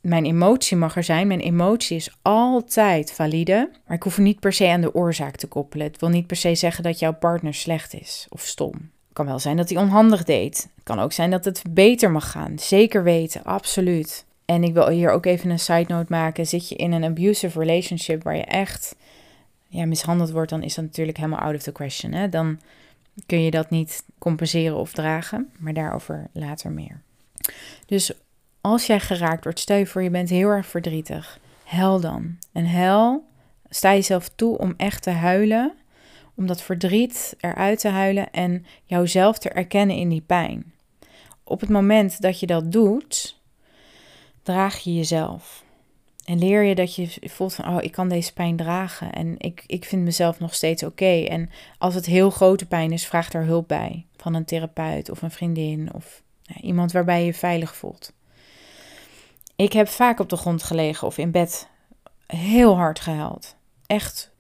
[0.03, 1.27] Mijn emotie mag er zijn.
[1.27, 3.71] Mijn emotie is altijd valide.
[3.87, 5.87] Maar ik hoef niet per se aan de oorzaak te koppelen.
[5.87, 8.73] Het wil niet per se zeggen dat jouw partner slecht is of stom.
[8.73, 10.69] Het kan wel zijn dat hij onhandig deed.
[10.75, 12.59] Het kan ook zijn dat het beter mag gaan.
[12.59, 14.25] Zeker weten, absoluut.
[14.45, 16.47] En ik wil hier ook even een side note maken.
[16.47, 18.97] Zit je in een abusive relationship waar je echt
[19.69, 22.12] ja, mishandeld wordt, dan is dat natuurlijk helemaal out of the question.
[22.12, 22.29] Hè?
[22.29, 22.61] Dan
[23.27, 25.51] kun je dat niet compenseren of dragen.
[25.59, 27.01] Maar daarover later meer.
[27.87, 28.12] Dus
[28.62, 32.38] als jij geraakt wordt, stel je voor je bent heel erg verdrietig, hel dan.
[32.53, 33.25] En hel,
[33.68, 35.75] sta jezelf toe om echt te huilen,
[36.35, 40.72] om dat verdriet eruit te huilen en jouzelf te erkennen in die pijn.
[41.44, 43.40] Op het moment dat je dat doet,
[44.42, 45.64] draag je jezelf.
[46.25, 49.64] En leer je dat je voelt van, oh, ik kan deze pijn dragen en ik,
[49.66, 51.25] ik vind mezelf nog steeds oké.
[51.29, 54.07] En als het heel grote pijn is, vraag daar hulp bij.
[54.16, 58.12] Van een therapeut of een vriendin of nou, iemand waarbij je je veilig voelt.
[59.57, 61.69] Ik heb vaak op de grond gelegen of in bed
[62.27, 63.57] heel hard gehuild.
[63.87, 64.33] Echt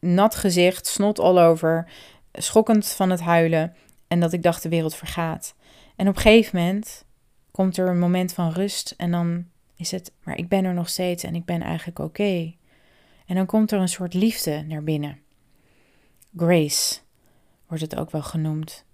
[0.00, 1.90] nat gezicht, snot all over,
[2.32, 3.74] schokkend van het huilen
[4.08, 5.54] en dat ik dacht de wereld vergaat.
[5.96, 7.04] En op een gegeven moment
[7.50, 10.88] komt er een moment van rust en dan is het, maar ik ben er nog
[10.88, 12.54] steeds en ik ben eigenlijk oké.
[13.26, 15.20] En dan komt er een soort liefde naar binnen.
[16.36, 16.98] Grace.
[17.66, 18.84] wordt het ook wel genoemd.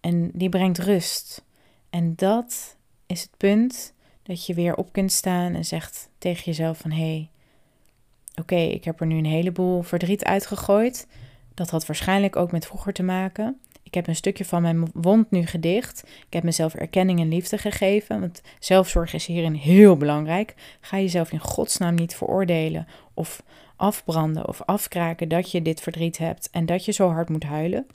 [0.00, 1.44] En die brengt rust.
[1.90, 3.91] En dat is het punt
[4.22, 7.28] dat je weer op kunt staan en zegt tegen jezelf van hé, hey,
[8.34, 11.06] oké, ik heb er nu een heleboel verdriet uitgegooid.
[11.54, 13.60] Dat had waarschijnlijk ook met vroeger te maken.
[13.82, 16.02] Ik heb een stukje van mijn wond nu gedicht.
[16.26, 18.20] Ik heb mezelf erkenning en liefde gegeven.
[18.20, 20.54] Want zelfzorg is hierin heel belangrijk.
[20.80, 23.42] Ga jezelf in godsnaam niet veroordelen of
[23.76, 27.86] afbranden of afkraken dat je dit verdriet hebt en dat je zo hard moet huilen.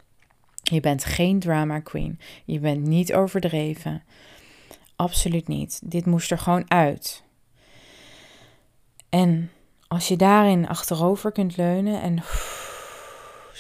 [0.64, 2.20] Je bent geen drama queen.
[2.46, 4.04] Je bent niet overdreven.
[4.98, 5.82] Absoluut niet.
[5.84, 7.24] Dit moest er gewoon uit.
[9.10, 9.52] En
[9.88, 12.24] als je daarin achterover kunt leunen en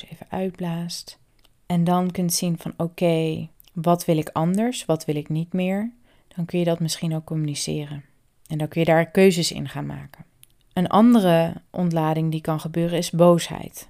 [0.09, 1.19] even uitblaast.
[1.65, 5.91] En dan kunt zien van oké, wat wil ik anders, wat wil ik niet meer.
[6.35, 8.03] Dan kun je dat misschien ook communiceren.
[8.47, 10.25] En dan kun je daar keuzes in gaan maken.
[10.73, 13.89] Een andere ontlading die kan gebeuren is boosheid.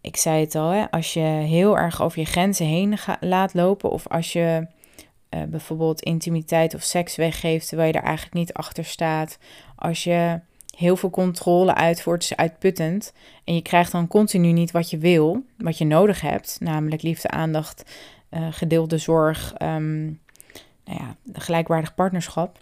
[0.00, 3.90] Ik zei het al, hè, als je heel erg over je grenzen heen laat lopen
[3.90, 4.66] of als je
[5.36, 9.38] uh, bijvoorbeeld intimiteit of seks weggeeft terwijl je er eigenlijk niet achter staat.
[9.76, 10.40] Als je
[10.76, 13.12] heel veel controle uitvoert, is uitputtend.
[13.44, 16.56] En je krijgt dan continu niet wat je wil, wat je nodig hebt.
[16.60, 17.90] Namelijk liefde, aandacht,
[18.30, 20.20] uh, gedeelde zorg, um,
[20.84, 22.58] nou ja, gelijkwaardig partnerschap.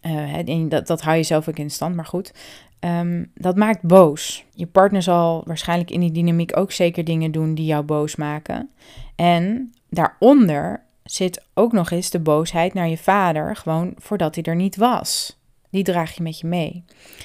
[0.00, 2.32] En dat, dat hou je zelf ook in stand, maar goed.
[2.80, 4.44] Um, dat maakt boos.
[4.54, 8.70] Je partner zal waarschijnlijk in die dynamiek ook zeker dingen doen die jou boos maken.
[9.16, 14.56] En daaronder zit ook nog eens de boosheid naar je vader, gewoon voordat hij er
[14.56, 15.38] niet was.
[15.70, 16.84] Die draag je met je mee.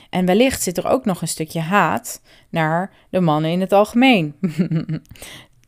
[0.10, 4.36] En wellicht zit er ook nog een stukje haat naar de mannen in het algemeen.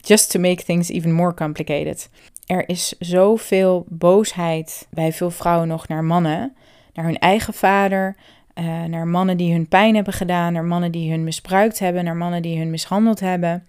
[0.02, 2.10] Just to make things even more complicated.
[2.46, 6.56] Er is zoveel boosheid bij veel vrouwen nog naar mannen,
[6.94, 8.16] naar hun eigen vader,
[8.56, 12.16] uh, naar mannen die hun pijn hebben gedaan, naar mannen die hun misbruikt hebben, naar
[12.16, 13.66] mannen die hun mishandeld hebben.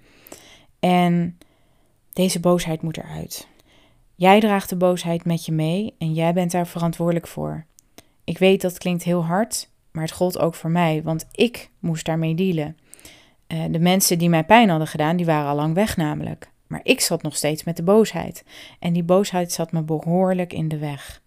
[0.80, 1.38] En
[2.12, 3.48] deze boosheid moet eruit.
[4.18, 7.64] Jij draagt de boosheid met je mee en jij bent daar verantwoordelijk voor.
[8.24, 12.04] Ik weet dat klinkt heel hard, maar het gold ook voor mij, want ik moest
[12.04, 12.76] daarmee dealen.
[13.48, 16.50] Uh, de mensen die mij pijn hadden gedaan, die waren al lang weg namelijk.
[16.66, 18.44] Maar ik zat nog steeds met de boosheid.
[18.78, 21.22] En die boosheid zat me behoorlijk in de weg.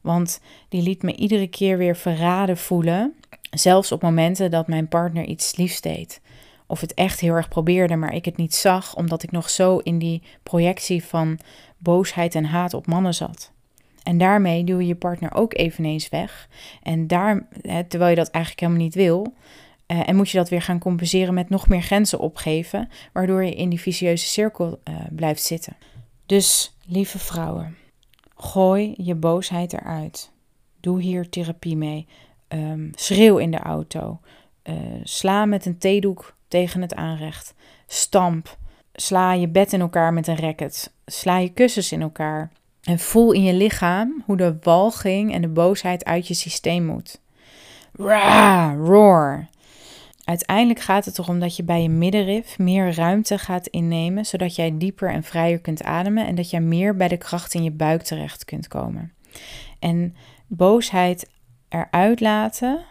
[0.00, 3.14] Want die liet me iedere keer weer verraden voelen.
[3.50, 6.20] Zelfs op momenten dat mijn partner iets liefs deed.
[6.66, 9.78] Of het echt heel erg probeerde, maar ik het niet zag, omdat ik nog zo
[9.78, 11.38] in die projectie van
[11.78, 13.52] boosheid en haat op mannen zat.
[14.02, 16.48] En daarmee duw je je partner ook eveneens weg.
[16.82, 17.48] En daar,
[17.88, 19.34] terwijl je dat eigenlijk helemaal niet wil.
[19.86, 23.54] Uh, en moet je dat weer gaan compenseren met nog meer grenzen opgeven, waardoor je
[23.54, 25.76] in die vicieuze cirkel uh, blijft zitten.
[26.26, 27.76] Dus, lieve vrouwen,
[28.36, 30.32] gooi je boosheid eruit.
[30.80, 32.06] Doe hier therapie mee.
[32.48, 34.20] Um, schreeuw in de auto.
[34.64, 37.54] Uh, sla met een theedoek tegen het aanrecht.
[37.86, 38.58] Stamp.
[38.92, 40.92] Sla je bed in elkaar met een racket.
[41.06, 42.50] Sla je kussens in elkaar.
[42.82, 47.20] En voel in je lichaam hoe de walging en de boosheid uit je systeem moet.
[47.92, 49.48] Ra, roar.
[50.24, 54.78] Uiteindelijk gaat het erom dat je bij je middenrif meer ruimte gaat innemen, zodat jij
[54.78, 58.02] dieper en vrijer kunt ademen en dat jij meer bij de kracht in je buik
[58.02, 59.12] terecht kunt komen.
[59.78, 61.30] En boosheid
[61.68, 62.84] eruit laten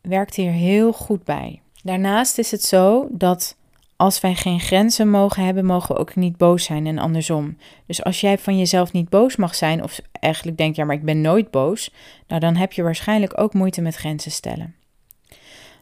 [0.00, 1.62] werkt hier heel goed bij.
[1.88, 3.56] Daarnaast is het zo dat
[3.96, 7.56] als wij geen grenzen mogen hebben, mogen we ook niet boos zijn en andersom.
[7.86, 11.04] Dus als jij van jezelf niet boos mag zijn, of eigenlijk denkt, ja, maar ik
[11.04, 11.90] ben nooit boos,
[12.26, 14.74] nou dan heb je waarschijnlijk ook moeite met grenzen stellen.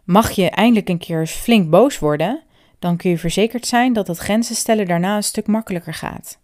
[0.05, 2.43] Mag je eindelijk een keer flink boos worden,
[2.79, 6.39] dan kun je verzekerd zijn dat het grenzen stellen daarna een stuk makkelijker gaat.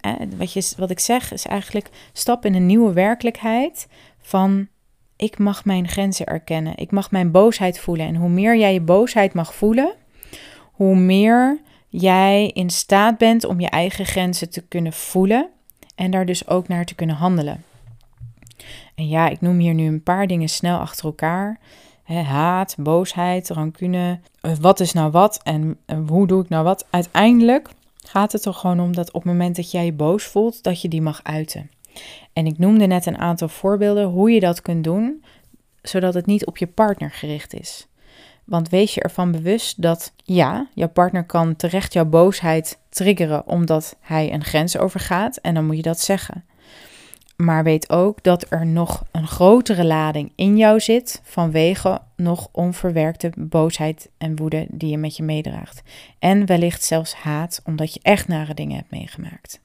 [0.00, 3.88] Eh, wat, je, wat ik zeg is eigenlijk stap in een nieuwe werkelijkheid
[4.20, 4.68] van
[5.16, 8.06] ik mag mijn grenzen erkennen, ik mag mijn boosheid voelen.
[8.06, 9.92] En hoe meer jij je boosheid mag voelen,
[10.72, 15.48] hoe meer jij in staat bent om je eigen grenzen te kunnen voelen
[15.94, 17.64] en daar dus ook naar te kunnen handelen.
[18.94, 21.58] En ja, ik noem hier nu een paar dingen snel achter elkaar.
[22.04, 24.20] haat, boosheid, rancune.
[24.40, 26.86] Eh, wat is nou wat en hoe doe ik nou wat?
[26.90, 30.62] Uiteindelijk gaat het er gewoon om dat op het moment dat jij je boos voelt,
[30.62, 31.70] dat je die mag uiten.
[32.32, 35.24] En ik noemde net een aantal voorbeelden hoe je dat kunt doen,
[35.82, 37.86] zodat het niet op je partner gericht is.
[38.44, 43.96] Want wees je ervan bewust dat ja, jouw partner kan terecht jouw boosheid triggeren omdat
[44.00, 46.44] hij een grens overgaat en dan moet je dat zeggen.
[47.36, 53.32] Maar weet ook dat er nog een grotere lading in jou zit vanwege nog onverwerkte
[53.36, 55.82] boosheid en woede die je met je meedraagt.
[56.18, 59.60] En wellicht zelfs haat omdat je echt nare dingen hebt meegemaakt.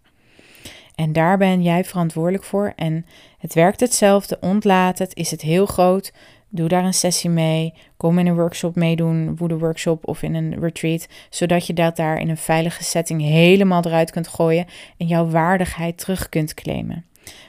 [1.02, 2.74] En daar ben jij verantwoordelijk voor.
[2.76, 3.06] En
[3.38, 4.38] het werkt hetzelfde.
[4.41, 5.16] Ontlaat het.
[5.16, 6.14] Is het heel groot?
[6.49, 7.74] Doe daar een sessie mee.
[7.97, 11.08] Kom in een workshop meedoen, woede workshop of in een retreat.
[11.30, 14.66] Zodat je dat daar in een veilige setting helemaal eruit kunt gooien.
[14.97, 17.06] En jouw waardigheid terug kunt claimen.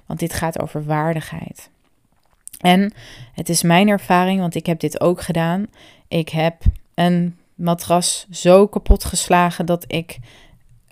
[0.06, 1.70] Want dit gaat over waardigheid.
[2.60, 2.92] En
[3.32, 5.66] het is mijn ervaring, want ik heb dit ook gedaan.
[6.08, 6.62] Ik heb
[6.94, 10.18] een matras zo kapot geslagen dat ik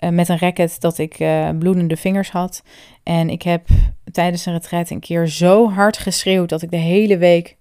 [0.09, 2.63] met een racket dat ik uh, bloedende vingers had.
[3.03, 3.67] En ik heb
[4.11, 7.57] tijdens een retreat een keer zo hard geschreeuwd dat ik de hele week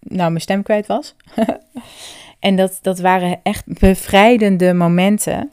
[0.00, 1.14] nou mijn stem kwijt was.
[2.38, 5.50] en dat, dat waren echt bevrijdende momenten.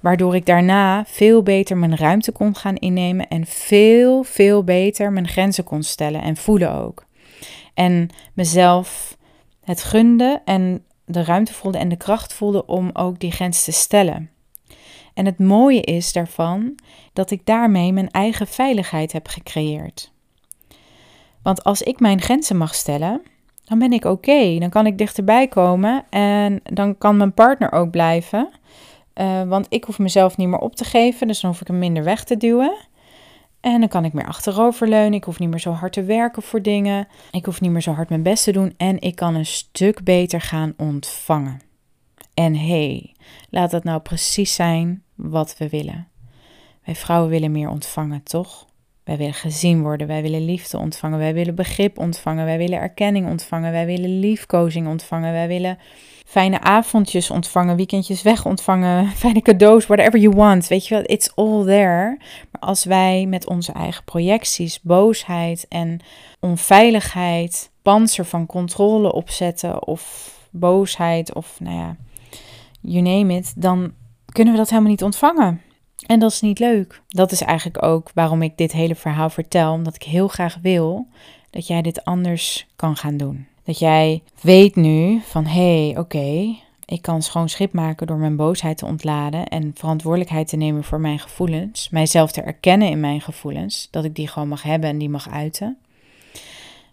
[0.00, 5.28] Waardoor ik daarna veel beter mijn ruimte kon gaan innemen en veel, veel beter mijn
[5.28, 7.06] grenzen kon stellen en voelen ook.
[7.74, 9.16] En mezelf
[9.64, 13.72] het gunde en de ruimte voelde en de kracht voelde om ook die grens te
[13.72, 14.30] stellen.
[15.14, 16.74] En het mooie is daarvan
[17.12, 20.12] dat ik daarmee mijn eigen veiligheid heb gecreëerd.
[21.42, 23.22] Want als ik mijn grenzen mag stellen,
[23.64, 24.58] dan ben ik oké.
[24.58, 28.50] Dan kan ik dichterbij komen en dan kan mijn partner ook blijven.
[29.14, 31.78] Uh, want ik hoef mezelf niet meer op te geven, dus dan hoef ik hem
[31.78, 32.74] minder weg te duwen.
[33.60, 35.12] En dan kan ik meer achteroverleunen.
[35.12, 37.08] Ik hoef niet meer zo hard te werken voor dingen.
[37.30, 38.74] Ik hoef niet meer zo hard mijn best te doen.
[38.76, 41.60] En ik kan een stuk beter gaan ontvangen.
[42.34, 43.14] En hey,
[43.50, 46.08] laat dat nou precies zijn wat we willen.
[46.84, 48.66] Wij vrouwen willen meer ontvangen, toch?
[49.04, 53.28] Wij willen gezien worden, wij willen liefde ontvangen, wij willen begrip ontvangen, wij willen erkenning
[53.28, 55.78] ontvangen, wij willen liefkozing ontvangen, wij willen
[56.26, 60.66] fijne avondjes ontvangen, weekendjes weg ontvangen, fijne cadeaus, whatever you want.
[60.66, 62.16] Weet je wel, it's all there.
[62.50, 66.00] Maar als wij met onze eigen projecties, boosheid en
[66.40, 71.96] onveiligheid, panzer van controle opzetten of boosheid of nou ja,
[72.80, 73.92] you name it, dan
[74.32, 75.60] kunnen we dat helemaal niet ontvangen.
[76.06, 77.02] En dat is niet leuk.
[77.08, 81.06] Dat is eigenlijk ook waarom ik dit hele verhaal vertel, omdat ik heel graag wil
[81.50, 83.46] dat jij dit anders kan gaan doen.
[83.64, 88.36] Dat jij weet nu van hé, hey, oké, ik kan schoon schip maken door mijn
[88.36, 93.20] boosheid te ontladen en verantwoordelijkheid te nemen voor mijn gevoelens, mijzelf te erkennen in mijn
[93.20, 95.78] gevoelens, dat ik die gewoon mag hebben en die mag uiten.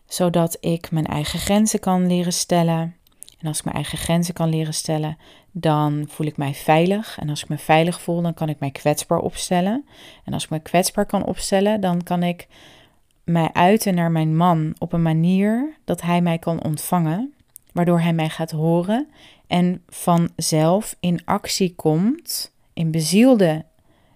[0.06, 2.96] Zodat ik mijn eigen grenzen kan leren stellen.
[3.40, 5.18] En als ik mijn eigen grenzen kan leren stellen,
[5.52, 7.18] dan voel ik mij veilig.
[7.20, 9.86] En als ik me veilig voel, dan kan ik mij kwetsbaar opstellen.
[10.26, 12.48] En als ik me kwetsbaar kan opstellen, dan kan ik
[13.24, 17.34] mij uiten naar mijn man op een manier dat hij mij kan ontvangen,
[17.72, 19.08] waardoor hij mij gaat horen
[19.48, 23.66] en vanzelf in actie komt, in bezielde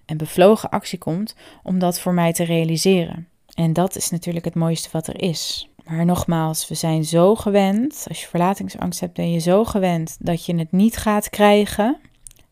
[0.05, 3.27] en bevlogen actie komt, om dat voor mij te realiseren.
[3.53, 5.69] En dat is natuurlijk het mooiste wat er is.
[5.85, 10.45] Maar nogmaals, we zijn zo gewend, als je verlatingsangst hebt, ben je zo gewend dat
[10.45, 11.97] je het niet gaat krijgen,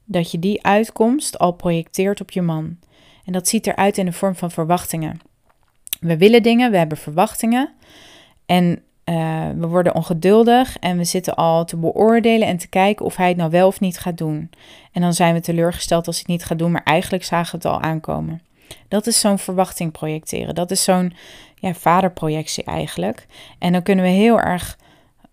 [0.06, 2.78] dat je die uitkomst al projecteert op je man.
[3.26, 5.20] En dat ziet eruit in de vorm van verwachtingen.
[6.00, 7.74] We willen dingen, we hebben verwachtingen
[8.46, 13.16] en uh, we worden ongeduldig en we zitten al te beoordelen en te kijken of
[13.16, 14.50] hij het nou wel of niet gaat doen.
[14.92, 17.68] En dan zijn we teleurgesteld als hij het niet gaat doen, maar eigenlijk zagen we
[17.68, 18.42] het al aankomen.
[18.88, 20.56] Dat is zo'n verwachting projecteren.
[20.56, 21.14] Dat is zo'n
[21.62, 23.26] ja, vaderprojectie eigenlijk.
[23.60, 24.78] En dan kunnen we heel erg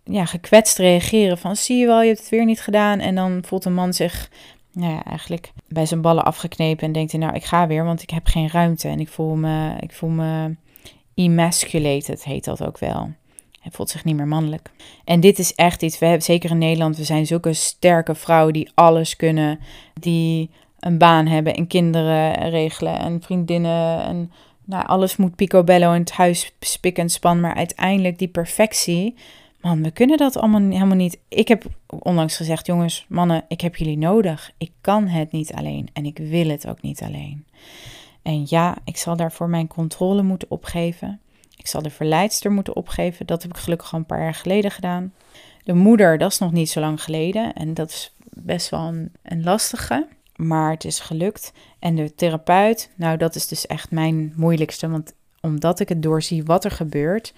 [0.04, 3.00] ja, gekwetst reageren van zie je wel, je hebt het weer niet gedaan.
[3.00, 4.30] En dan voelt een man zich
[4.72, 8.02] nou ja, eigenlijk bij zijn ballen afgeknepen en denkt hij nou ik ga weer, want
[8.02, 8.88] ik heb geen ruimte.
[8.88, 10.56] En ik voel me, ik voel me
[11.14, 13.10] emasculated, heet dat ook wel.
[13.60, 14.70] Hij voelt zich niet meer mannelijk.
[15.04, 18.52] En dit is echt iets, we hebben zeker in Nederland, we zijn zulke sterke vrouwen
[18.52, 19.60] die alles kunnen.
[20.00, 24.32] Die een baan hebben en kinderen regelen en vriendinnen en
[24.68, 29.14] nou, alles moet picobello in het huis spik en span, maar uiteindelijk die perfectie,
[29.60, 31.18] man, we kunnen dat allemaal helemaal niet.
[31.28, 34.50] Ik heb onlangs gezegd, jongens, mannen, ik heb jullie nodig.
[34.58, 37.46] Ik kan het niet alleen en ik wil het ook niet alleen.
[38.22, 41.20] En ja, ik zal daarvoor mijn controle moeten opgeven.
[41.56, 43.26] Ik zal de verleidster moeten opgeven.
[43.26, 45.12] Dat heb ik gelukkig al een paar jaar geleden gedaan.
[45.64, 47.52] De moeder, dat is nog niet zo lang geleden.
[47.52, 50.06] En dat is best wel een, een lastige
[50.38, 51.52] maar het is gelukt.
[51.78, 56.44] En de therapeut, nou dat is dus echt mijn moeilijkste, want omdat ik het doorzie
[56.44, 57.34] wat er gebeurt,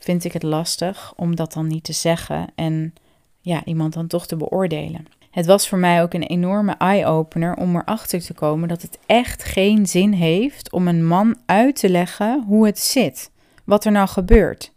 [0.00, 2.94] vind ik het lastig om dat dan niet te zeggen en
[3.40, 5.06] ja, iemand dan toch te beoordelen.
[5.30, 9.44] Het was voor mij ook een enorme eye-opener om erachter te komen dat het echt
[9.44, 13.30] geen zin heeft om een man uit te leggen hoe het zit,
[13.64, 14.72] wat er nou gebeurt.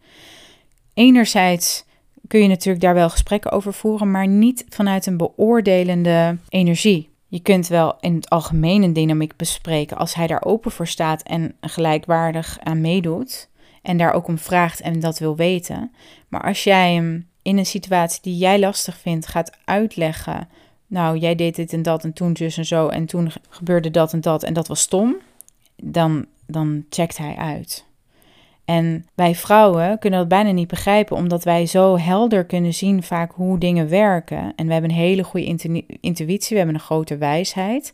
[0.94, 1.86] Enerzijds
[2.28, 7.09] kun je natuurlijk daar wel gesprekken over voeren, maar niet vanuit een beoordelende energie.
[7.30, 11.22] Je kunt wel in het algemeen een dynamiek bespreken als hij daar open voor staat
[11.22, 13.50] en gelijkwaardig aan meedoet.
[13.82, 15.92] En daar ook om vraagt en dat wil weten.
[16.28, 20.48] Maar als jij hem in een situatie die jij lastig vindt gaat uitleggen.
[20.88, 24.14] Nou, jij deed dit en dat en toen dus en zo en toen gebeurde dat
[24.14, 25.18] en dat en dat was stom.
[25.76, 27.86] Dan, dan checkt hij uit.
[28.70, 33.32] En wij vrouwen kunnen dat bijna niet begrijpen, omdat wij zo helder kunnen zien vaak
[33.32, 34.54] hoe dingen werken.
[34.56, 35.46] En we hebben een hele goede
[36.02, 37.94] intuïtie, we hebben een grote wijsheid.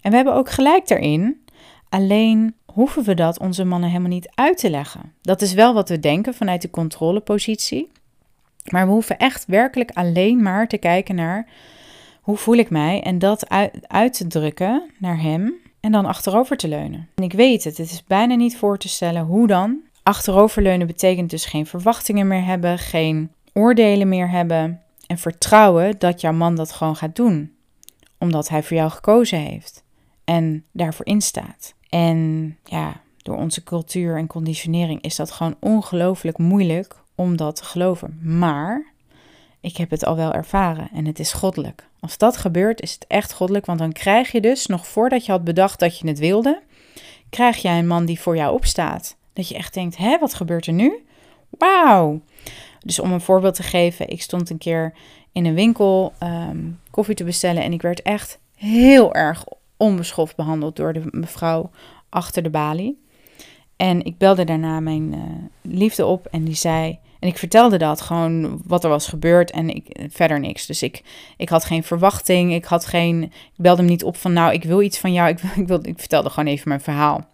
[0.00, 1.42] En we hebben ook gelijk daarin.
[1.88, 5.12] Alleen hoeven we dat onze mannen helemaal niet uit te leggen.
[5.22, 7.90] Dat is wel wat we denken vanuit de controlepositie.
[8.64, 11.48] Maar we hoeven echt werkelijk alleen maar te kijken naar
[12.20, 13.48] hoe voel ik mij en dat
[13.86, 17.08] uit, te drukken naar hem en dan achterover te leunen.
[17.14, 19.90] En ik weet het, het is bijna niet voor te stellen hoe dan.
[20.02, 26.32] Achteroverleunen betekent dus geen verwachtingen meer hebben, geen oordelen meer hebben en vertrouwen dat jouw
[26.32, 27.52] man dat gewoon gaat doen,
[28.18, 29.84] omdat hij voor jou gekozen heeft
[30.24, 31.74] en daarvoor instaat.
[31.88, 37.64] En ja, door onze cultuur en conditionering is dat gewoon ongelooflijk moeilijk om dat te
[37.64, 38.18] geloven.
[38.22, 38.92] Maar
[39.60, 41.88] ik heb het al wel ervaren en het is goddelijk.
[42.00, 45.32] Als dat gebeurt, is het echt goddelijk, want dan krijg je dus, nog voordat je
[45.32, 46.62] had bedacht dat je het wilde,
[47.30, 49.16] krijg jij een man die voor jou opstaat.
[49.32, 51.04] Dat je echt denkt, hè, wat gebeurt er nu?
[51.48, 52.20] Wauw!
[52.80, 54.94] Dus om een voorbeeld te geven, ik stond een keer
[55.32, 59.44] in een winkel ehm, koffie te bestellen en ik werd echt heel erg
[59.76, 61.70] onbeschoft behandeld door de mevrouw
[62.08, 63.00] achter de balie.
[63.76, 65.22] En ik belde daarna mijn uh,
[65.62, 69.68] liefde op en die zei, en ik vertelde dat gewoon wat er was gebeurd en
[69.68, 70.66] ik, verder niks.
[70.66, 71.02] Dus ik,
[71.36, 72.52] ik had geen verwachting.
[72.52, 73.22] Ik had geen.
[73.22, 75.28] Ik belde hem niet op van nou, ik wil iets van jou.
[75.28, 77.26] Ik, ik, wil, ik vertelde gewoon even mijn verhaal.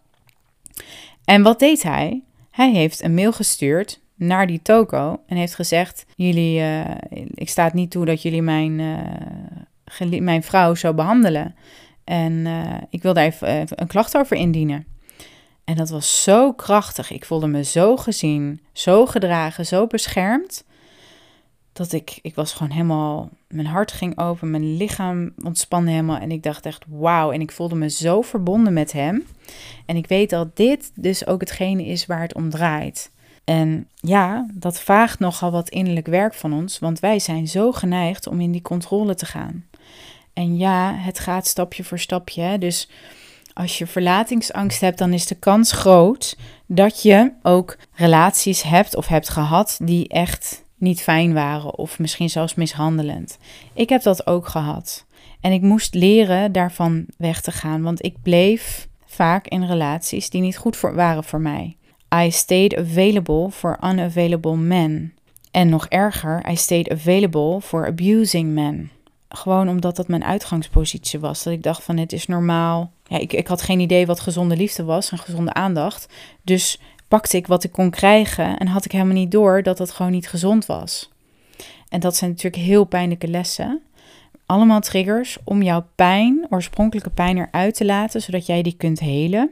[1.29, 2.23] En wat deed hij?
[2.51, 6.81] Hij heeft een mail gestuurd naar die toko en heeft gezegd: Jullie, uh,
[7.35, 8.79] ik sta het niet toe dat jullie mijn,
[10.01, 11.55] uh, mijn vrouw zo behandelen.
[12.05, 14.87] En uh, ik wil daar even een klacht over indienen.
[15.65, 17.11] En dat was zo krachtig.
[17.11, 20.65] Ik voelde me zo gezien, zo gedragen, zo beschermd.
[21.79, 26.19] Dat ik, ik was gewoon helemaal, mijn hart ging open, mijn lichaam ontspande helemaal.
[26.19, 27.33] En ik dacht echt, wauw.
[27.33, 29.27] En ik voelde me zo verbonden met hem.
[29.87, 33.11] En ik weet dat dit dus ook hetgene is waar het om draait.
[33.45, 38.27] En ja, dat vraagt nogal wat innerlijk werk van ons, want wij zijn zo geneigd
[38.27, 39.65] om in die controle te gaan.
[40.33, 42.59] En ja, het gaat stapje voor stapje.
[42.59, 42.89] Dus
[43.53, 49.07] als je verlatingsangst hebt, dan is de kans groot dat je ook relaties hebt of
[49.07, 53.39] hebt gehad die echt niet fijn waren of misschien zelfs mishandelend.
[53.75, 55.07] Ik heb dat ook gehad.
[55.41, 60.41] En ik moest leren daarvan weg te gaan, want ik bleef vaak in relaties die
[60.41, 61.77] niet goed voor, waren voor mij.
[62.15, 65.13] I stayed available for unavailable men.
[65.51, 68.91] En nog erger, I stayed available for abusing men.
[69.29, 71.43] Gewoon omdat dat mijn uitgangspositie was.
[71.43, 72.93] Dat ik dacht van het is normaal.
[73.05, 76.09] Ja, ik, ik had geen idee wat gezonde liefde was en gezonde aandacht.
[76.43, 79.91] Dus pakte ik wat ik kon krijgen en had ik helemaal niet door dat dat
[79.91, 81.11] gewoon niet gezond was.
[81.89, 83.83] En dat zijn natuurlijk heel pijnlijke lessen.
[84.47, 89.51] Allemaal triggers om jouw pijn, oorspronkelijke pijn eruit te laten, zodat jij die kunt helen.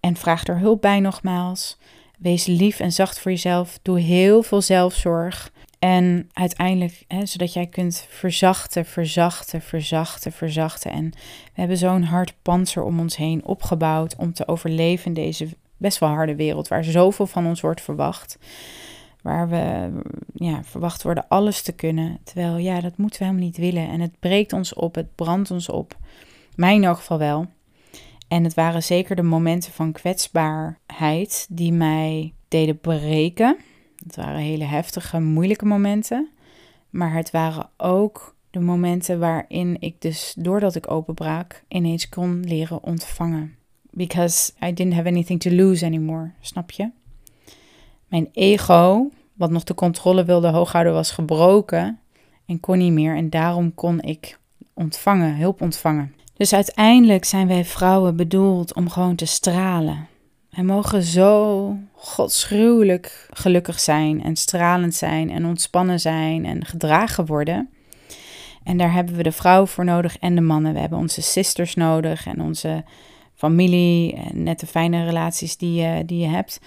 [0.00, 1.78] En vraag er hulp bij nogmaals.
[2.18, 3.78] Wees lief en zacht voor jezelf.
[3.82, 5.52] Doe heel veel zelfzorg.
[5.78, 10.90] En uiteindelijk, hè, zodat jij kunt verzachten, verzachten, verzachten, verzachten.
[10.90, 11.10] En
[11.54, 15.48] we hebben zo'n hard panzer om ons heen opgebouwd om te overleven in deze
[15.80, 18.38] best wel harde wereld, waar zoveel van ons wordt verwacht.
[19.22, 19.90] Waar we
[20.34, 22.18] ja, verwacht worden alles te kunnen.
[22.24, 23.88] Terwijl, ja, dat moeten we helemaal niet willen.
[23.88, 25.96] En het breekt ons op, het brandt ons op.
[26.54, 27.46] Mij in elk geval wel.
[28.28, 33.56] En het waren zeker de momenten van kwetsbaarheid die mij deden breken.
[34.04, 36.30] Het waren hele heftige, moeilijke momenten.
[36.90, 42.82] Maar het waren ook de momenten waarin ik dus, doordat ik openbraak, ineens kon leren
[42.82, 43.58] ontvangen.
[43.90, 46.90] Because I didn't have anything to lose anymore, snap je?
[48.06, 51.98] Mijn ego, wat nog de controle wilde hooghouden, was gebroken
[52.46, 53.16] en kon niet meer.
[53.16, 54.38] En daarom kon ik
[54.74, 56.14] ontvangen, hulp ontvangen.
[56.36, 60.08] Dus uiteindelijk zijn wij vrouwen bedoeld om gewoon te stralen.
[60.50, 67.68] Wij mogen zo godschuwelijk gelukkig zijn en stralend zijn en ontspannen zijn en gedragen worden.
[68.64, 70.72] En daar hebben we de vrouw voor nodig en de mannen.
[70.72, 72.84] We hebben onze sisters nodig en onze
[73.40, 76.60] familie en net de fijne relaties die je, die je hebt.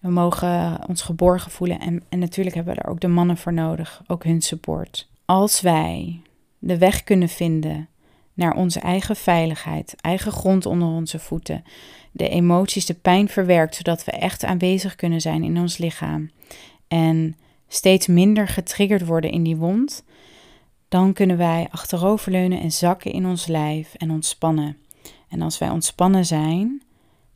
[0.00, 3.52] We mogen ons geborgen voelen en, en natuurlijk hebben we daar ook de mannen voor
[3.52, 5.08] nodig, ook hun support.
[5.24, 6.20] Als wij
[6.58, 7.88] de weg kunnen vinden
[8.34, 11.64] naar onze eigen veiligheid, eigen grond onder onze voeten,
[12.12, 16.30] de emoties, de pijn verwerkt, zodat we echt aanwezig kunnen zijn in ons lichaam
[16.88, 17.36] en
[17.68, 20.04] steeds minder getriggerd worden in die wond,
[20.88, 24.76] dan kunnen wij achteroverleunen en zakken in ons lijf en ontspannen.
[25.36, 26.82] En als wij ontspannen zijn,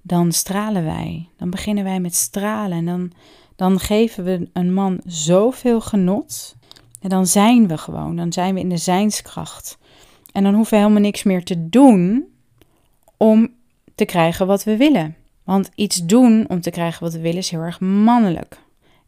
[0.02, 1.28] dan stralen wij.
[1.36, 3.12] Dan beginnen wij met stralen en dan,
[3.56, 6.56] dan geven we een man zoveel genot.
[7.00, 9.78] En dan zijn we gewoon, dan zijn we in de zijnskracht.
[10.32, 12.24] En dan hoeven we helemaal niks meer te doen
[13.16, 13.48] om
[13.94, 15.16] te krijgen wat we willen.
[15.44, 18.60] Want iets doen om te krijgen wat we willen is heel erg mannelijk.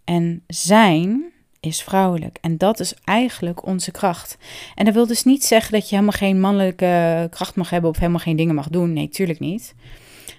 [0.04, 1.31] En zijn
[1.62, 2.38] is vrouwelijk.
[2.40, 4.38] En dat is eigenlijk onze kracht.
[4.74, 7.96] En dat wil dus niet zeggen dat je helemaal geen mannelijke kracht mag hebben of
[7.96, 8.92] helemaal geen dingen mag doen.
[8.92, 9.74] Nee, tuurlijk niet.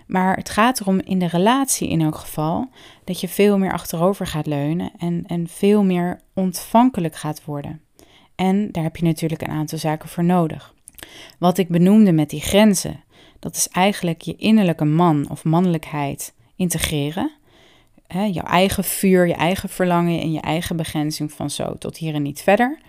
[0.08, 2.70] Maar het gaat erom in de relatie in elk geval
[3.04, 7.82] dat je veel meer achterover gaat leunen en, en veel meer ontvankelijk gaat worden.
[8.36, 10.74] En daar heb je natuurlijk een aantal zaken voor nodig.
[11.40, 13.04] Wat ik benoemde met die grenzen,
[13.40, 17.32] dat is eigenlijk je innerlijke man of mannelijkheid integreren.
[18.14, 22.14] He, jouw eigen vuur, je eigen verlangen en je eigen begrenzing van zo tot hier
[22.14, 22.80] en niet verder.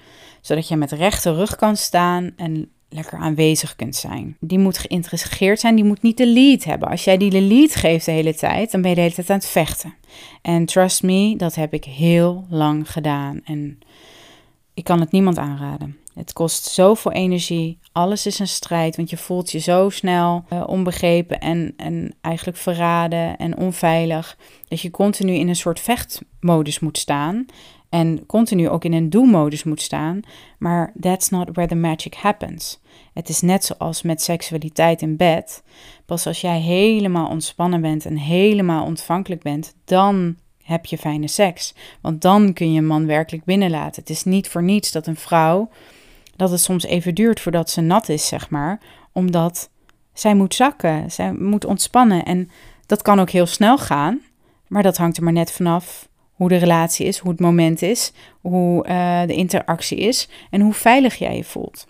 [0.40, 4.36] Zodat je met rechte rug kan staan en lekker aanwezig kunt zijn.
[4.40, 6.88] Die moet geïntegreerd zijn, die moet niet de lead hebben.
[6.88, 9.30] Als jij die de lead geeft de hele tijd, dan ben je de hele tijd
[9.30, 9.94] aan het vechten.
[10.42, 13.40] En trust me, dat heb ik heel lang gedaan.
[13.44, 13.78] En
[14.74, 15.96] ik kan het niemand aanraden.
[16.14, 17.78] Het kost zoveel energie.
[17.92, 22.56] Alles is een strijd, want je voelt je zo snel uh, onbegrepen en, en eigenlijk
[22.56, 24.36] verraden en onveilig.
[24.68, 27.46] Dat je continu in een soort vechtmodus moet staan.
[27.88, 30.20] En continu ook in een do-modus moet staan.
[30.58, 32.80] Maar that's not where the magic happens.
[33.12, 35.62] Het is net zoals met seksualiteit in bed.
[36.06, 41.74] Pas als jij helemaal ontspannen bent en helemaal ontvankelijk bent, dan heb je fijne seks.
[42.00, 44.00] Want dan kun je een man werkelijk binnenlaten.
[44.00, 45.70] Het is niet voor niets dat een vrouw,
[46.36, 48.80] dat het soms even duurt voordat ze nat is, zeg maar.
[49.12, 49.70] Omdat
[50.12, 52.24] zij moet zakken, zij moet ontspannen.
[52.24, 52.50] En
[52.86, 54.20] dat kan ook heel snel gaan.
[54.68, 58.12] Maar dat hangt er maar net vanaf hoe de relatie is, hoe het moment is,
[58.40, 61.86] hoe uh, de interactie is en hoe veilig jij je voelt.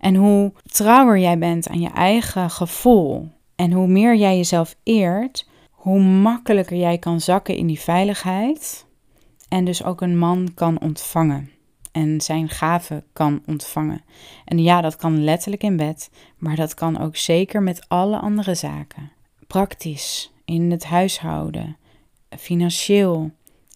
[0.00, 5.48] En hoe trouwer jij bent aan je eigen gevoel en hoe meer jij jezelf eert,
[5.70, 8.86] hoe makkelijker jij kan zakken in die veiligheid
[9.48, 11.50] en dus ook een man kan ontvangen
[11.94, 14.02] en zijn gaven kan ontvangen.
[14.44, 18.54] En ja, dat kan letterlijk in bed, maar dat kan ook zeker met alle andere
[18.54, 19.10] zaken.
[19.46, 21.76] Praktisch, in het huishouden,
[22.38, 23.30] financieel,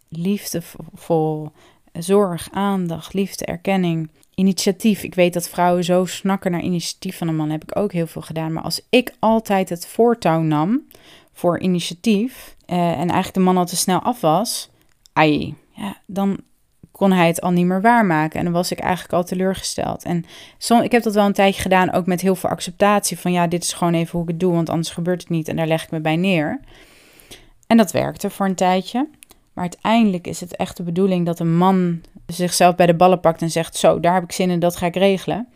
[0.08, 1.50] liefdevol,
[1.92, 5.02] zorg, aandacht, liefde, erkenning, initiatief.
[5.02, 8.06] Ik weet dat vrouwen zo snakken naar initiatief van een man, heb ik ook heel
[8.06, 8.52] veel gedaan.
[8.52, 10.86] Maar als ik altijd het voortouw nam
[11.32, 14.70] voor initiatief uh, en eigenlijk de man al te snel af was,
[15.12, 16.40] ai, ja, dan
[16.98, 18.38] kon hij het al niet meer waarmaken.
[18.38, 20.04] En dan was ik eigenlijk al teleurgesteld.
[20.04, 20.24] En
[20.82, 23.62] ik heb dat wel een tijdje gedaan, ook met heel veel acceptatie van ja, dit
[23.62, 25.84] is gewoon even hoe ik het doe, want anders gebeurt het niet en daar leg
[25.84, 26.60] ik me bij neer.
[27.66, 29.08] En dat werkte voor een tijdje.
[29.52, 33.42] Maar uiteindelijk is het echt de bedoeling dat een man zichzelf bij de ballen pakt
[33.42, 35.48] en zegt: Zo, daar heb ik zin in, dat ga ik regelen.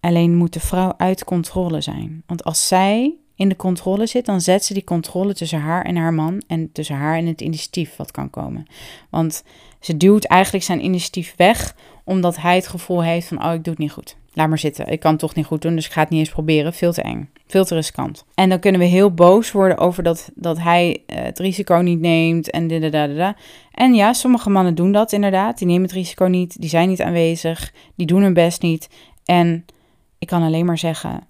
[0.00, 2.22] Alleen moet de vrouw uit controle zijn.
[2.26, 5.96] Want als zij in de controle zit, dan zet ze die controle tussen haar en
[5.96, 8.66] haar man en tussen haar en het initiatief wat kan komen.
[9.10, 9.42] Want
[9.82, 11.74] ze duwt eigenlijk zijn initiatief weg,
[12.04, 14.88] omdat hij het gevoel heeft van: Oh, ik doe het niet goed laat maar zitten.
[14.88, 16.72] Ik kan het toch niet goed doen, dus ik ga het niet eens proberen.
[16.72, 17.30] Veel te eng.
[17.46, 18.24] Veel te riskant.
[18.34, 22.00] En dan kunnen we heel boos worden over dat, dat hij uh, het risico niet
[22.00, 23.36] neemt en da.
[23.72, 25.58] En ja, sommige mannen doen dat inderdaad.
[25.58, 28.88] Die nemen het risico niet, die zijn niet aanwezig, die doen hun best niet.
[29.24, 29.64] En
[30.18, 31.26] ik kan alleen maar zeggen,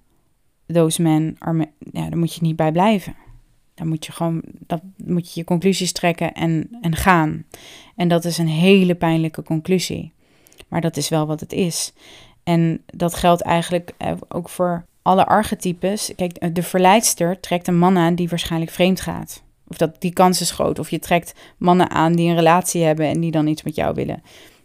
[0.67, 3.15] those men, are, ja, daar moet je niet bij blijven.
[3.75, 7.45] Dan moet je gewoon, dat moet je je conclusies trekken en, en gaan.
[7.95, 10.11] En dat is een hele pijnlijke conclusie.
[10.67, 11.93] Maar dat is wel wat het is.
[12.43, 16.11] En dat geldt eigenlijk eh, ook voor alle archetypes.
[16.15, 19.43] Kijk, de verleidster trekt een man aan die waarschijnlijk vreemd gaat.
[19.67, 20.79] Of dat die kans is groot.
[20.79, 23.95] Of je trekt mannen aan die een relatie hebben en die dan iets met jou
[23.95, 24.23] willen.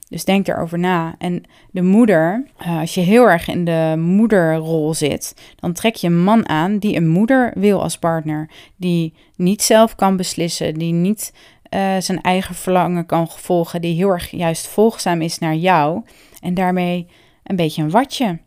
[0.08, 1.14] Dus denk erover na.
[1.18, 6.06] En de moeder, eh, als je heel erg in de moederrol zit, dan trek je
[6.06, 8.50] een man aan die een moeder wil als partner.
[8.76, 11.32] Die niet zelf kan beslissen, die niet
[11.74, 16.02] uh, zijn eigen verlangen kan volgen, die heel erg juist volgzaam is naar jou.
[16.40, 17.06] En daarmee
[17.44, 18.38] een beetje een watje.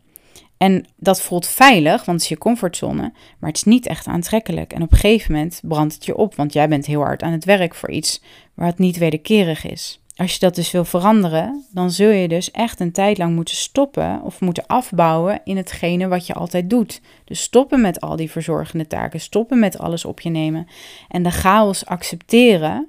[0.56, 4.72] En dat voelt veilig, want het is je comfortzone, maar het is niet echt aantrekkelijk.
[4.72, 7.32] En op een gegeven moment brandt het je op, want jij bent heel hard aan
[7.32, 8.22] het werk voor iets
[8.54, 10.01] waar het niet wederkerig is.
[10.22, 13.54] Als je dat dus wil veranderen, dan zul je dus echt een tijd lang moeten
[13.54, 17.00] stoppen of moeten afbouwen in hetgene wat je altijd doet.
[17.24, 20.66] Dus stoppen met al die verzorgende taken, stoppen met alles op je nemen
[21.08, 22.88] en de chaos accepteren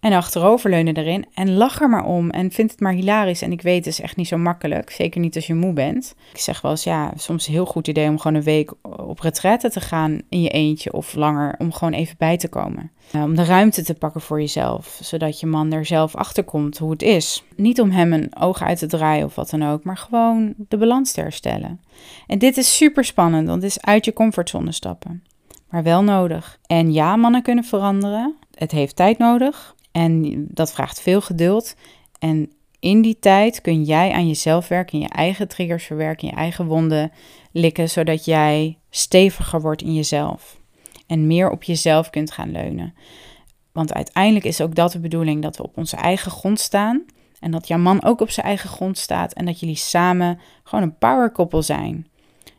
[0.00, 3.42] en achteroverleunen erin en lach er maar om en vind het maar hilarisch.
[3.42, 4.90] En ik weet, het is echt niet zo makkelijk.
[4.90, 6.14] Zeker niet als je moe bent.
[6.32, 9.20] Ik zeg wel eens, ja, soms een heel goed idee om gewoon een week op
[9.20, 11.54] retraite te gaan in je eentje of langer.
[11.58, 12.90] Om gewoon even bij te komen.
[13.14, 14.98] Uh, om de ruimte te pakken voor jezelf.
[15.02, 17.44] Zodat je man er zelf achter komt hoe het is.
[17.56, 19.84] Niet om hem een oog uit te draaien of wat dan ook.
[19.84, 21.80] Maar gewoon de balans te herstellen.
[22.26, 25.22] En dit is super spannend, want het is uit je comfortzone stappen.
[25.70, 26.58] Maar wel nodig.
[26.66, 28.34] En ja, mannen kunnen veranderen.
[28.54, 29.76] Het heeft tijd nodig.
[29.98, 31.74] En dat vraagt veel geduld.
[32.18, 36.66] En in die tijd kun jij aan jezelf werken, je eigen triggers verwerken, je eigen
[36.66, 37.12] wonden
[37.52, 40.56] likken, zodat jij steviger wordt in jezelf.
[41.06, 42.94] en meer op jezelf kunt gaan leunen.
[43.72, 47.04] Want uiteindelijk is ook dat de bedoeling dat we op onze eigen grond staan
[47.40, 50.84] en dat jouw man ook op zijn eigen grond staat en dat jullie samen gewoon
[50.84, 52.06] een powerkoppel zijn.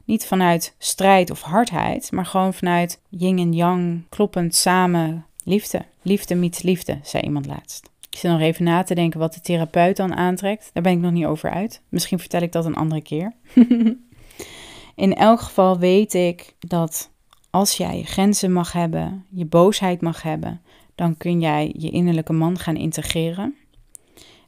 [0.05, 5.85] Niet vanuit strijd of hardheid, maar gewoon vanuit yin en yang, kloppend samen liefde.
[6.09, 7.89] Liefde meets liefde, zei iemand laatst.
[8.09, 10.69] Ik zit nog even na te denken wat de therapeut dan aantrekt.
[10.73, 11.81] Daar ben ik nog niet over uit.
[11.89, 13.33] Misschien vertel ik dat een andere keer.
[14.95, 17.11] In elk geval weet ik dat
[17.49, 20.61] als jij je grenzen mag hebben, je boosheid mag hebben,
[20.95, 23.55] dan kun jij je innerlijke man gaan integreren.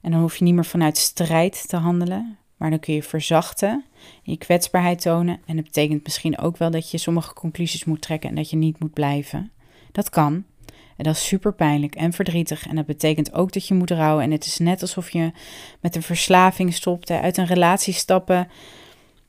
[0.01, 3.86] En dan hoef je niet meer vanuit strijd te handelen, maar dan kun je verzachten,
[4.24, 5.39] je kwetsbaarheid tonen.
[5.45, 8.57] En dat betekent misschien ook wel dat je sommige conclusies moet trekken en dat je
[8.57, 9.51] niet moet blijven.
[9.91, 10.43] Dat kan.
[11.01, 12.67] En dat is super pijnlijk en verdrietig.
[12.67, 14.23] En dat betekent ook dat je moet rouwen.
[14.23, 15.31] En het is net alsof je
[15.79, 18.47] met een verslaving stopt, uit een relatie stappen.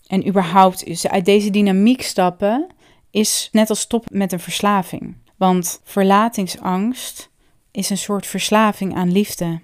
[0.06, 2.66] En überhaupt uit deze dynamiek stappen
[3.10, 5.16] is net als stoppen met een verslaving.
[5.36, 7.30] Want verlatingsangst
[7.70, 9.60] is een soort verslaving aan liefde.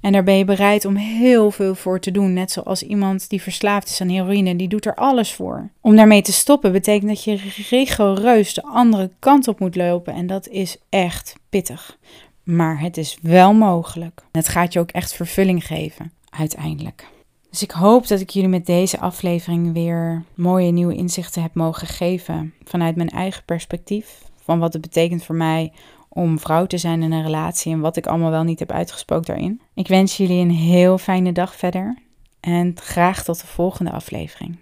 [0.00, 2.32] En daar ben je bereid om heel veel voor te doen.
[2.32, 5.70] Net zoals iemand die verslaafd is aan heroïne, die doet er alles voor.
[5.80, 10.14] Om daarmee te stoppen betekent dat je rigoureus de andere kant op moet lopen.
[10.14, 11.98] En dat is echt pittig.
[12.42, 14.22] Maar het is wel mogelijk.
[14.32, 17.06] Het gaat je ook echt vervulling geven, uiteindelijk.
[17.50, 21.86] Dus ik hoop dat ik jullie met deze aflevering weer mooie nieuwe inzichten heb mogen
[21.86, 24.22] geven vanuit mijn eigen perspectief.
[24.42, 25.72] Van wat het betekent voor mij
[26.16, 29.26] om vrouw te zijn in een relatie en wat ik allemaal wel niet heb uitgesproken
[29.26, 29.60] daarin.
[29.74, 31.98] Ik wens jullie een heel fijne dag verder
[32.40, 34.58] en graag tot de volgende aflevering.